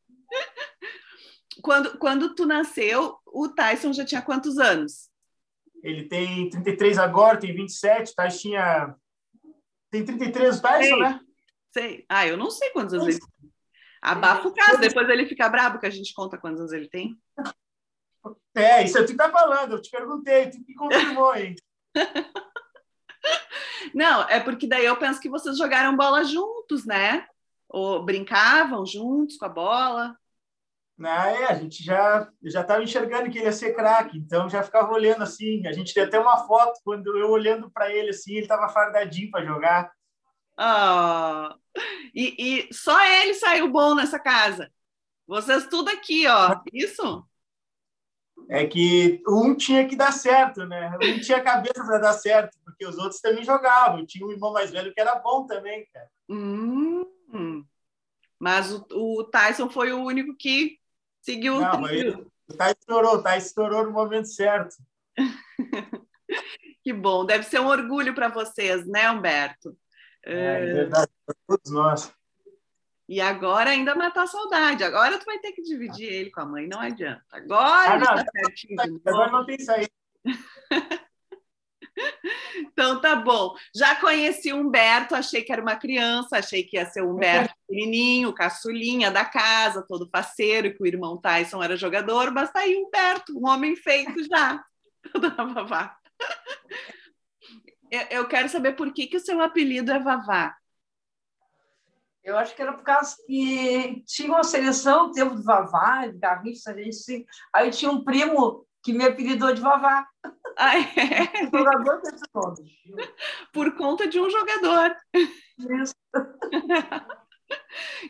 Quando, 1.62 2.00
quando 2.00 2.34
tu 2.34 2.48
nasceu, 2.48 3.16
o 3.28 3.50
Tyson 3.50 3.94
já 3.94 4.04
tinha 4.04 4.24
quantos 4.24 4.58
anos? 4.58 5.12
Ele 5.84 6.08
tem 6.08 6.50
33 6.50 6.98
agora, 6.98 7.40
tem 7.40 7.54
27. 7.54 8.16
Tá, 8.16 8.28
tinha. 8.30 8.96
Tem 9.92 10.04
33 10.04 10.58
o 10.58 10.62
Tyson, 10.62 10.82
sei, 10.82 11.00
né? 11.00 11.20
Sei. 11.72 12.06
Ah, 12.10 12.26
eu 12.26 12.36
não 12.36 12.50
sei 12.50 12.72
quantos 12.72 12.96
anos 12.96 13.08
ele. 13.10 13.20
Abafa 14.02 14.48
o 14.48 14.54
caso, 14.54 14.80
depois 14.80 15.10
ele 15.10 15.26
fica 15.26 15.50
bravo 15.50 15.80
que 15.80 15.86
a 15.86 15.90
gente 15.90 16.14
conta 16.14 16.38
quantos 16.38 16.62
anos 16.62 16.72
ele 16.72 16.88
tem. 16.88 17.18
É, 18.56 18.84
isso 18.84 18.98
é 18.98 19.04
tu 19.04 19.12
que 19.12 19.18
tá 19.18 19.30
falando, 19.30 19.74
eu 19.74 19.82
te 19.82 19.90
perguntei, 19.90 20.50
tu 20.50 20.64
que 20.64 20.74
confirmou, 20.74 21.36
hein? 21.36 21.56
Não, 23.94 24.28
é 24.30 24.40
porque 24.40 24.68
daí 24.68 24.86
eu 24.86 24.98
penso 24.98 25.20
que 25.20 25.30
vocês 25.30 25.58
jogaram 25.58 25.96
bola 25.96 26.24
juntos, 26.24 26.86
né? 26.86 27.26
Ou 27.68 28.04
brincavam 28.04 28.86
juntos 28.86 29.38
com 29.38 29.46
a 29.46 29.50
bola. 29.50 30.18
Não, 30.98 31.10
é, 31.10 31.46
a 31.46 31.56
gente 31.56 31.82
já 31.84 32.30
já 32.44 32.62
estava 32.62 32.84
enxergando 32.84 33.30
que 33.30 33.38
ele 33.38 33.46
ia 33.46 33.54
ser 33.54 33.74
craque, 33.74 34.18
então 34.18 34.50
já 34.50 34.62
ficava 34.62 34.92
olhando 34.92 35.24
assim. 35.24 35.66
A 35.66 35.72
gente 35.72 35.94
tem 35.94 36.04
até 36.04 36.20
uma 36.20 36.46
foto 36.46 36.80
quando 36.84 37.18
eu 37.18 37.30
olhando 37.30 37.72
para 37.72 37.90
ele 37.94 38.10
assim, 38.10 38.34
ele 38.34 38.42
estava 38.42 38.68
fardadinho 38.68 39.32
para 39.32 39.46
jogar. 39.46 39.92
Ah, 40.62 41.56
e, 42.14 42.68
e 42.70 42.74
só 42.74 43.02
ele 43.06 43.34
saiu 43.36 43.72
bom 43.72 43.96
nessa 43.96 44.20
casa. 44.20 44.72
Vocês 45.28 45.68
tudo 45.68 45.90
aqui, 45.90 46.28
ó. 46.28 46.62
Isso? 46.74 47.28
É 48.50 48.66
que 48.66 49.22
um 49.28 49.56
tinha 49.56 49.88
que 49.88 49.96
dar 49.96 50.12
certo, 50.12 50.66
né? 50.66 50.98
Um 51.00 51.20
tinha 51.20 51.42
cabeça 51.42 51.86
para 51.86 52.00
dar 52.00 52.14
certo, 52.14 52.58
porque 52.66 52.86
os 52.86 52.98
outros 52.98 53.22
também 53.22 53.44
jogavam. 53.44 54.06
Tinha 54.06 54.26
um 54.26 54.32
irmão 54.32 54.52
mais 54.52 54.72
velho 54.72 54.94
que 54.94 55.00
era 55.00 55.16
bom 55.16 55.46
também, 55.46 55.86
cara. 55.94 56.10
Hum, 56.28 57.06
mas 58.40 58.72
o, 58.74 58.86
o 58.92 59.24
Tyson 59.26 59.70
foi 59.70 59.94
o 59.94 60.04
único 60.04 60.36
que 60.36 60.80
seguiu 61.22 61.56
o 61.58 61.62
Não, 61.62 61.72
trilho. 61.72 62.14
ele- 62.14 62.28
o 62.50 62.58
Thais 62.58 62.76
estourou, 62.80 63.16
o 63.16 63.22
Thais 63.22 63.46
estourou 63.46 63.86
no 63.86 63.92
momento 63.92 64.28
certo. 64.28 64.76
Que 66.84 66.94
bom, 66.94 67.26
deve 67.26 67.44
ser 67.46 67.60
um 67.60 67.68
orgulho 67.68 68.14
para 68.16 68.30
vocês, 68.30 68.86
né, 68.88 69.10
Humberto? 69.12 69.78
É, 70.30 70.62
é 70.62 70.74
verdade, 70.74 71.12
para 71.26 71.36
todos 71.48 71.72
nós. 71.72 72.14
E 73.08 73.20
agora 73.20 73.72
ainda 73.72 73.96
matar 73.96 74.24
a 74.24 74.28
saudade. 74.28 74.84
Agora 74.84 75.18
tu 75.18 75.26
vai 75.26 75.40
ter 75.40 75.52
que 75.52 75.64
dividir 75.64 76.08
ele 76.08 76.30
com 76.30 76.42
a 76.42 76.46
mãe, 76.46 76.68
não 76.68 76.80
adianta. 76.80 77.24
Agora 77.32 77.94
Ah, 77.94 77.98
não, 77.98 78.06
tá 78.06 78.26
certinho. 78.32 79.02
Agora 79.04 79.32
não 79.32 79.46
tem 79.46 79.60
saída. 79.60 79.90
Então 82.56 83.02
tá 83.02 83.14
bom. 83.14 83.54
Já 83.76 83.96
conheci 83.96 84.54
o 84.54 84.58
Humberto, 84.58 85.16
achei 85.16 85.42
que 85.42 85.52
era 85.52 85.62
uma 85.62 85.76
criança, 85.76 86.38
achei 86.38 86.64
que 86.64 86.78
ia 86.78 86.86
ser 86.86 87.02
o 87.02 87.12
Humberto 87.12 87.54
pequenininho, 87.68 88.34
caçulinha 88.34 89.12
da 89.12 89.26
casa, 89.26 89.86
todo 89.86 90.10
faceiro, 90.10 90.74
que 90.74 90.82
o 90.82 90.88
irmão 90.88 91.18
Tyson 91.18 91.62
era 91.62 91.76
jogador, 91.76 92.32
mas 92.32 92.52
tá 92.52 92.62
aí 92.62 92.76
o 92.76 92.88
Humberto, 92.88 93.38
um 93.38 93.50
homem 93.50 93.76
feito 93.76 94.24
já. 94.24 94.64
Eu, 97.92 98.28
quero 98.28 98.50
saber 98.50 98.74
por 98.74 98.94
que, 98.94 99.08
que 99.08 99.18
o 99.18 99.20
seu 99.20 99.42
apelido 99.42 99.92
é 99.92 100.00
Vavá. 100.00 100.56
Eu 102.24 102.38
acho 102.38 102.56
que 102.56 102.62
era 102.62 102.74
por 102.74 102.84
causa 102.84 103.16
que 103.26 104.04
tinha 104.06 104.30
uma 104.30 104.44
seleção, 104.44 105.12
tempo 105.12 105.36
de 105.36 105.44
Vavá, 105.44 106.06
de 106.06 106.18
Garrincha, 106.18 106.72
a 106.72 106.74
gente 106.74 106.96
se... 106.96 107.26
aí 107.54 107.72
tinha 107.72 107.90
um 107.90 108.04
primo 108.04 108.68
que 108.84 108.94
me 108.94 109.06
apelidou 109.06 109.54
de 109.54 109.62
Vavá, 109.62 110.08
Ah, 110.58 110.78
é? 110.78 110.82
jogador 111.52 112.02
desse 112.02 112.24
nome. 112.34 112.78
Por 113.52 113.76
conta 113.76 114.08
de 114.08 114.20
um 114.20 114.30
jogador. 114.30 114.96
Isso. 115.14 115.96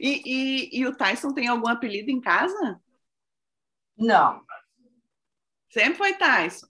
E, 0.01 0.21
e, 0.25 0.79
e 0.79 0.85
o 0.85 0.93
Tyson 0.93 1.33
tem 1.33 1.47
algum 1.47 1.69
apelido 1.69 2.11
em 2.11 2.19
casa? 2.19 2.77
Não, 3.97 4.43
Sempre 5.71 5.95
foi 5.95 6.13
Tyson. 6.13 6.67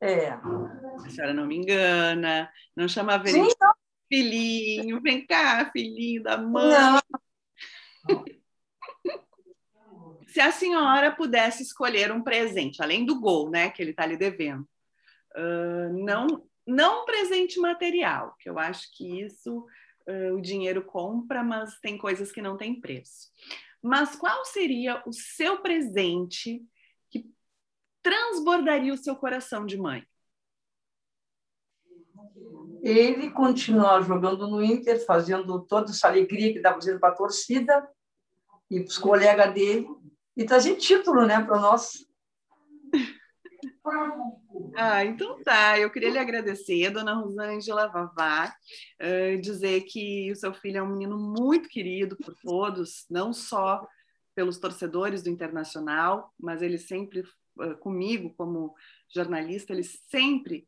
É. 0.00 0.30
A 0.30 1.10
senhora 1.10 1.34
não 1.34 1.46
me 1.46 1.56
engana, 1.56 2.50
não 2.76 2.88
chama 2.88 3.14
a 3.14 3.24
Sim, 3.24 3.32
Verônica 3.32 3.74
filhinho, 4.08 5.00
vem 5.00 5.24
cá, 5.26 5.70
filhinho 5.70 6.22
da 6.22 6.38
mãe. 6.38 6.70
não, 6.70 7.00
Se 10.28 10.40
a 10.40 10.52
senhora 10.52 11.10
pudesse 11.10 11.62
escolher 11.62 12.12
um 12.12 12.22
presente, 12.22 12.82
além 12.82 13.04
do 13.04 13.18
gol, 13.18 13.50
né, 13.50 13.70
que 13.70 13.82
ele 13.82 13.92
está 13.92 14.04
lhe 14.04 14.16
devendo, 14.16 14.68
ah, 15.34 15.88
não, 15.92 16.46
não 16.66 17.02
um 17.02 17.06
presente 17.06 17.58
material, 17.58 18.34
que 18.38 18.48
eu 18.48 18.58
acho 18.58 18.94
que 18.94 19.22
isso 19.22 19.66
ah, 20.06 20.34
o 20.34 20.40
dinheiro 20.40 20.82
compra, 20.82 21.42
mas 21.42 21.78
tem 21.80 21.96
coisas 21.96 22.30
que 22.30 22.42
não 22.42 22.56
têm 22.56 22.80
preço. 22.80 23.28
Mas 23.82 24.16
qual 24.16 24.44
seria 24.44 25.02
o 25.06 25.12
seu 25.12 25.58
presente 25.58 26.62
transbordaria 28.02 28.92
o 28.92 28.98
seu 28.98 29.16
coração 29.16 29.66
de 29.66 29.76
mãe? 29.76 30.06
ele 32.82 33.30
continuar 33.30 34.02
jogando 34.02 34.46
no 34.46 34.62
Inter, 34.62 35.04
fazendo 35.04 35.60
toda 35.62 35.90
essa 35.90 36.08
alegria 36.08 36.52
que 36.52 36.62
fazendo 36.62 37.00
para 37.00 37.10
a 37.10 37.16
torcida 37.16 37.88
e 38.70 38.80
para 38.80 38.88
os 38.88 38.98
colegas 38.98 39.52
dele, 39.54 39.86
e 40.36 40.44
trazer 40.44 40.76
título 40.76 41.26
né, 41.26 41.42
para 41.42 41.58
nós. 41.58 42.06
Ah, 44.76 45.02
então 45.04 45.42
tá. 45.42 45.78
Eu 45.78 45.90
queria 45.90 46.10
lhe 46.10 46.18
agradecer, 46.18 46.90
dona 46.90 47.14
Rosângela 47.14 47.86
Vavá, 47.88 48.54
eh, 48.98 49.36
dizer 49.36 49.82
que 49.82 50.30
o 50.30 50.36
seu 50.36 50.52
filho 50.52 50.78
é 50.78 50.82
um 50.82 50.90
menino 50.90 51.16
muito 51.16 51.68
querido 51.68 52.16
por 52.16 52.34
todos, 52.42 53.06
não 53.08 53.32
só 53.32 53.88
pelos 54.34 54.58
torcedores 54.58 55.22
do 55.22 55.30
Internacional, 55.30 56.32
mas 56.38 56.60
ele 56.60 56.76
sempre, 56.76 57.24
comigo 57.80 58.34
como 58.36 58.74
jornalista, 59.12 59.72
ele 59.72 59.84
sempre 59.84 60.66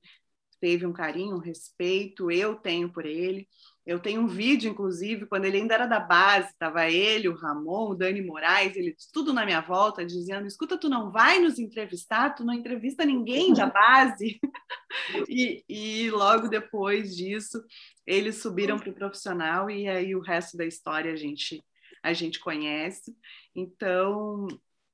teve 0.61 0.87
um 0.87 0.93
carinho, 0.93 1.37
um 1.37 1.41
respeito, 1.41 2.31
eu 2.31 2.55
tenho 2.55 2.93
por 2.93 3.07
ele. 3.07 3.49
Eu 3.87 3.99
tenho 3.99 4.21
um 4.21 4.27
vídeo, 4.27 4.71
inclusive, 4.71 5.27
quando 5.27 5.47
ele 5.47 5.57
ainda 5.57 5.75
era 5.75 5.87
da 5.87 5.99
base, 5.99 6.51
estava 6.51 6.89
ele, 6.89 7.29
o 7.29 7.35
Ramon, 7.35 7.91
o 7.91 7.95
Dani 7.95 8.21
Moraes, 8.21 8.77
ele 8.77 8.95
tudo 9.13 9.33
na 9.33 9.45
minha 9.45 9.61
volta, 9.61 10.05
dizendo: 10.05 10.47
escuta, 10.47 10.79
tu 10.79 10.89
não 10.89 11.11
vai 11.11 11.41
nos 11.41 11.59
entrevistar, 11.59 12.35
tu 12.35 12.45
não 12.45 12.55
entrevista 12.55 13.05
ninguém 13.05 13.55
da 13.55 13.67
base. 13.73 14.39
e, 15.29 15.65
e 15.69 16.11
logo 16.11 16.47
depois 16.47 17.17
disso, 17.17 17.65
eles 18.07 18.37
subiram 18.37 18.79
para 18.79 18.91
o 18.91 18.95
profissional 18.95 19.71
e 19.71 19.89
aí 19.89 20.15
o 20.15 20.21
resto 20.21 20.57
da 20.57 20.67
história 20.67 21.13
a 21.13 21.17
gente, 21.17 21.65
a 22.03 22.13
gente 22.13 22.39
conhece. 22.39 23.17
Então, 23.57 24.47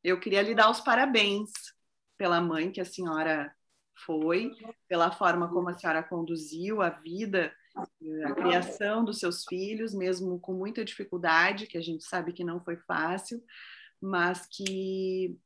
eu 0.03 0.19
queria 0.21 0.43
lhe 0.43 0.55
dar 0.55 0.71
os 0.71 0.81
parabéns 0.81 1.51
pela 2.17 2.41
mãe 2.41 2.71
que 2.71 2.81
a 2.81 2.85
senhora 2.85 3.55
foi, 4.05 4.53
pela 4.89 5.11
forma 5.11 5.49
como 5.49 5.69
a 5.69 5.75
senhora 5.75 6.03
conduziu 6.03 6.83
a 6.83 6.91
vida, 6.91 7.53
a 8.25 8.35
criação 8.35 9.05
dos 9.05 9.19
seus 9.19 9.45
filhos, 9.45 9.95
mesmo 9.95 10.39
com 10.41 10.53
muita 10.53 10.85
dificuldade, 10.85 11.67
que 11.67 11.79
a 11.79 11.83
gente 11.83 12.05
sabe 12.05 12.33
que 12.33 12.45
não 12.45 12.63
foi 12.63 12.77
fácil, 12.77 13.43
mas 14.01 14.47
que 14.47 15.39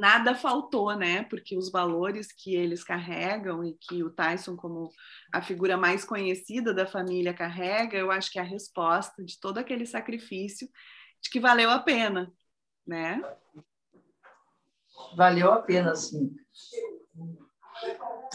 nada 0.00 0.34
faltou, 0.34 0.94
né? 0.96 1.24
Porque 1.24 1.56
os 1.56 1.70
valores 1.70 2.32
que 2.32 2.54
eles 2.54 2.82
carregam 2.82 3.62
e 3.64 3.74
que 3.74 4.02
o 4.02 4.10
Tyson, 4.10 4.56
como 4.56 4.90
a 5.32 5.42
figura 5.42 5.76
mais 5.76 6.04
conhecida 6.04 6.72
da 6.72 6.86
família, 6.86 7.34
carrega, 7.34 7.98
eu 7.98 8.10
acho 8.10 8.30
que 8.30 8.38
é 8.38 8.42
a 8.42 8.44
resposta 8.44 9.22
de 9.22 9.38
todo 9.38 9.58
aquele 9.58 9.84
sacrifício 9.86 10.68
de 11.22 11.28
que 11.28 11.38
valeu 11.38 11.70
a 11.70 11.78
pena, 11.78 12.32
né? 12.86 13.20
Valeu 15.16 15.52
a 15.52 15.62
pena, 15.62 15.94
sim. 15.94 16.34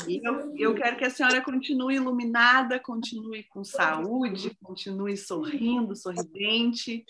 Eu, 0.07 0.55
eu 0.57 0.75
quero 0.75 0.97
que 0.97 1.05
a 1.05 1.09
senhora 1.09 1.41
continue 1.41 1.95
iluminada, 1.95 2.79
continue 2.79 3.43
com 3.45 3.63
saúde, 3.63 4.55
continue 4.61 5.15
sorrindo, 5.15 5.95
sorridente 5.95 7.05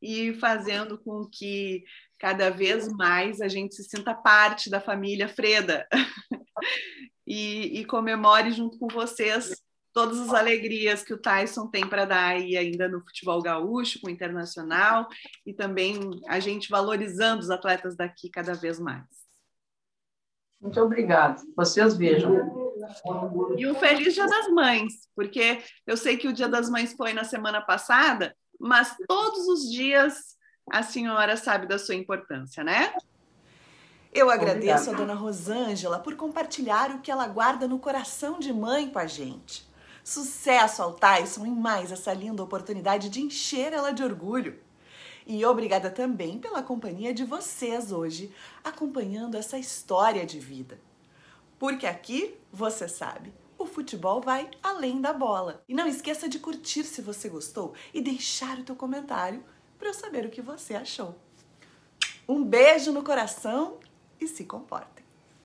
e 0.00 0.32
fazendo 0.34 0.98
com 0.98 1.26
que 1.26 1.84
cada 2.18 2.50
vez 2.50 2.88
mais 2.88 3.40
a 3.40 3.48
gente 3.48 3.74
se 3.74 3.84
sinta 3.84 4.14
parte 4.14 4.70
da 4.70 4.80
família 4.80 5.28
Freda 5.28 5.86
e, 7.26 7.80
e 7.80 7.84
comemore 7.84 8.52
junto 8.52 8.78
com 8.78 8.88
vocês 8.88 9.60
todas 9.92 10.18
as 10.20 10.32
alegrias 10.32 11.02
que 11.02 11.12
o 11.12 11.18
Tyson 11.18 11.66
tem 11.66 11.86
para 11.86 12.04
dar 12.04 12.28
aí 12.30 12.56
ainda 12.56 12.88
no 12.88 13.00
futebol 13.00 13.42
gaúcho, 13.42 14.00
com 14.00 14.06
o 14.08 14.10
internacional 14.10 15.08
e 15.44 15.52
também 15.52 15.98
a 16.28 16.38
gente 16.40 16.70
valorizando 16.70 17.40
os 17.40 17.50
atletas 17.50 17.96
daqui 17.96 18.30
cada 18.30 18.54
vez 18.54 18.78
mais. 18.78 19.04
Muito 20.60 20.80
obrigada. 20.80 21.42
Vocês 21.56 21.96
vejam. 21.96 22.60
E 23.56 23.66
um 23.66 23.74
feliz 23.74 24.14
Dia 24.14 24.26
das 24.26 24.48
Mães, 24.48 25.08
porque 25.14 25.62
eu 25.86 25.96
sei 25.96 26.16
que 26.16 26.28
o 26.28 26.32
Dia 26.32 26.48
das 26.48 26.68
Mães 26.68 26.92
foi 26.94 27.12
na 27.12 27.24
semana 27.24 27.60
passada, 27.60 28.34
mas 28.58 28.94
todos 29.08 29.48
os 29.48 29.70
dias 29.70 30.36
a 30.70 30.82
senhora 30.82 31.36
sabe 31.36 31.66
da 31.66 31.78
sua 31.78 31.94
importância, 31.94 32.62
né? 32.62 32.92
Eu 34.12 34.28
agradeço 34.28 34.90
a 34.90 34.92
dona 34.92 35.14
Rosângela 35.14 36.00
por 36.00 36.16
compartilhar 36.16 36.90
o 36.90 37.00
que 37.00 37.10
ela 37.10 37.26
guarda 37.28 37.68
no 37.68 37.78
coração 37.78 38.38
de 38.38 38.52
mãe 38.52 38.90
com 38.90 38.98
a 38.98 39.06
gente. 39.06 39.69
Sucesso 40.02 40.82
ao 40.82 40.94
Tyson 40.94 41.46
em 41.46 41.54
mais 41.54 41.92
essa 41.92 42.12
linda 42.12 42.42
oportunidade 42.42 43.08
de 43.08 43.20
encher 43.20 43.72
ela 43.72 43.92
de 43.92 44.02
orgulho. 44.02 44.58
E 45.26 45.44
obrigada 45.44 45.90
também 45.90 46.38
pela 46.38 46.62
companhia 46.62 47.14
de 47.14 47.24
vocês 47.24 47.92
hoje, 47.92 48.34
acompanhando 48.64 49.36
essa 49.36 49.58
história 49.58 50.26
de 50.26 50.40
vida. 50.40 50.80
Porque 51.58 51.86
aqui, 51.86 52.34
você 52.50 52.88
sabe, 52.88 53.32
o 53.58 53.66
futebol 53.66 54.20
vai 54.20 54.50
além 54.62 55.00
da 55.00 55.12
bola. 55.12 55.62
E 55.68 55.74
não 55.74 55.86
esqueça 55.86 56.28
de 56.28 56.38
curtir 56.38 56.84
se 56.84 57.02
você 57.02 57.28
gostou 57.28 57.74
e 57.92 58.00
deixar 58.00 58.58
o 58.58 58.64
teu 58.64 58.74
comentário 58.74 59.44
para 59.78 59.88
eu 59.88 59.94
saber 59.94 60.24
o 60.24 60.30
que 60.30 60.40
você 60.40 60.74
achou. 60.74 61.14
Um 62.26 62.42
beijo 62.42 62.92
no 62.92 63.02
coração 63.02 63.78
e 64.20 64.26
se 64.26 64.44
comportem. 64.44 64.99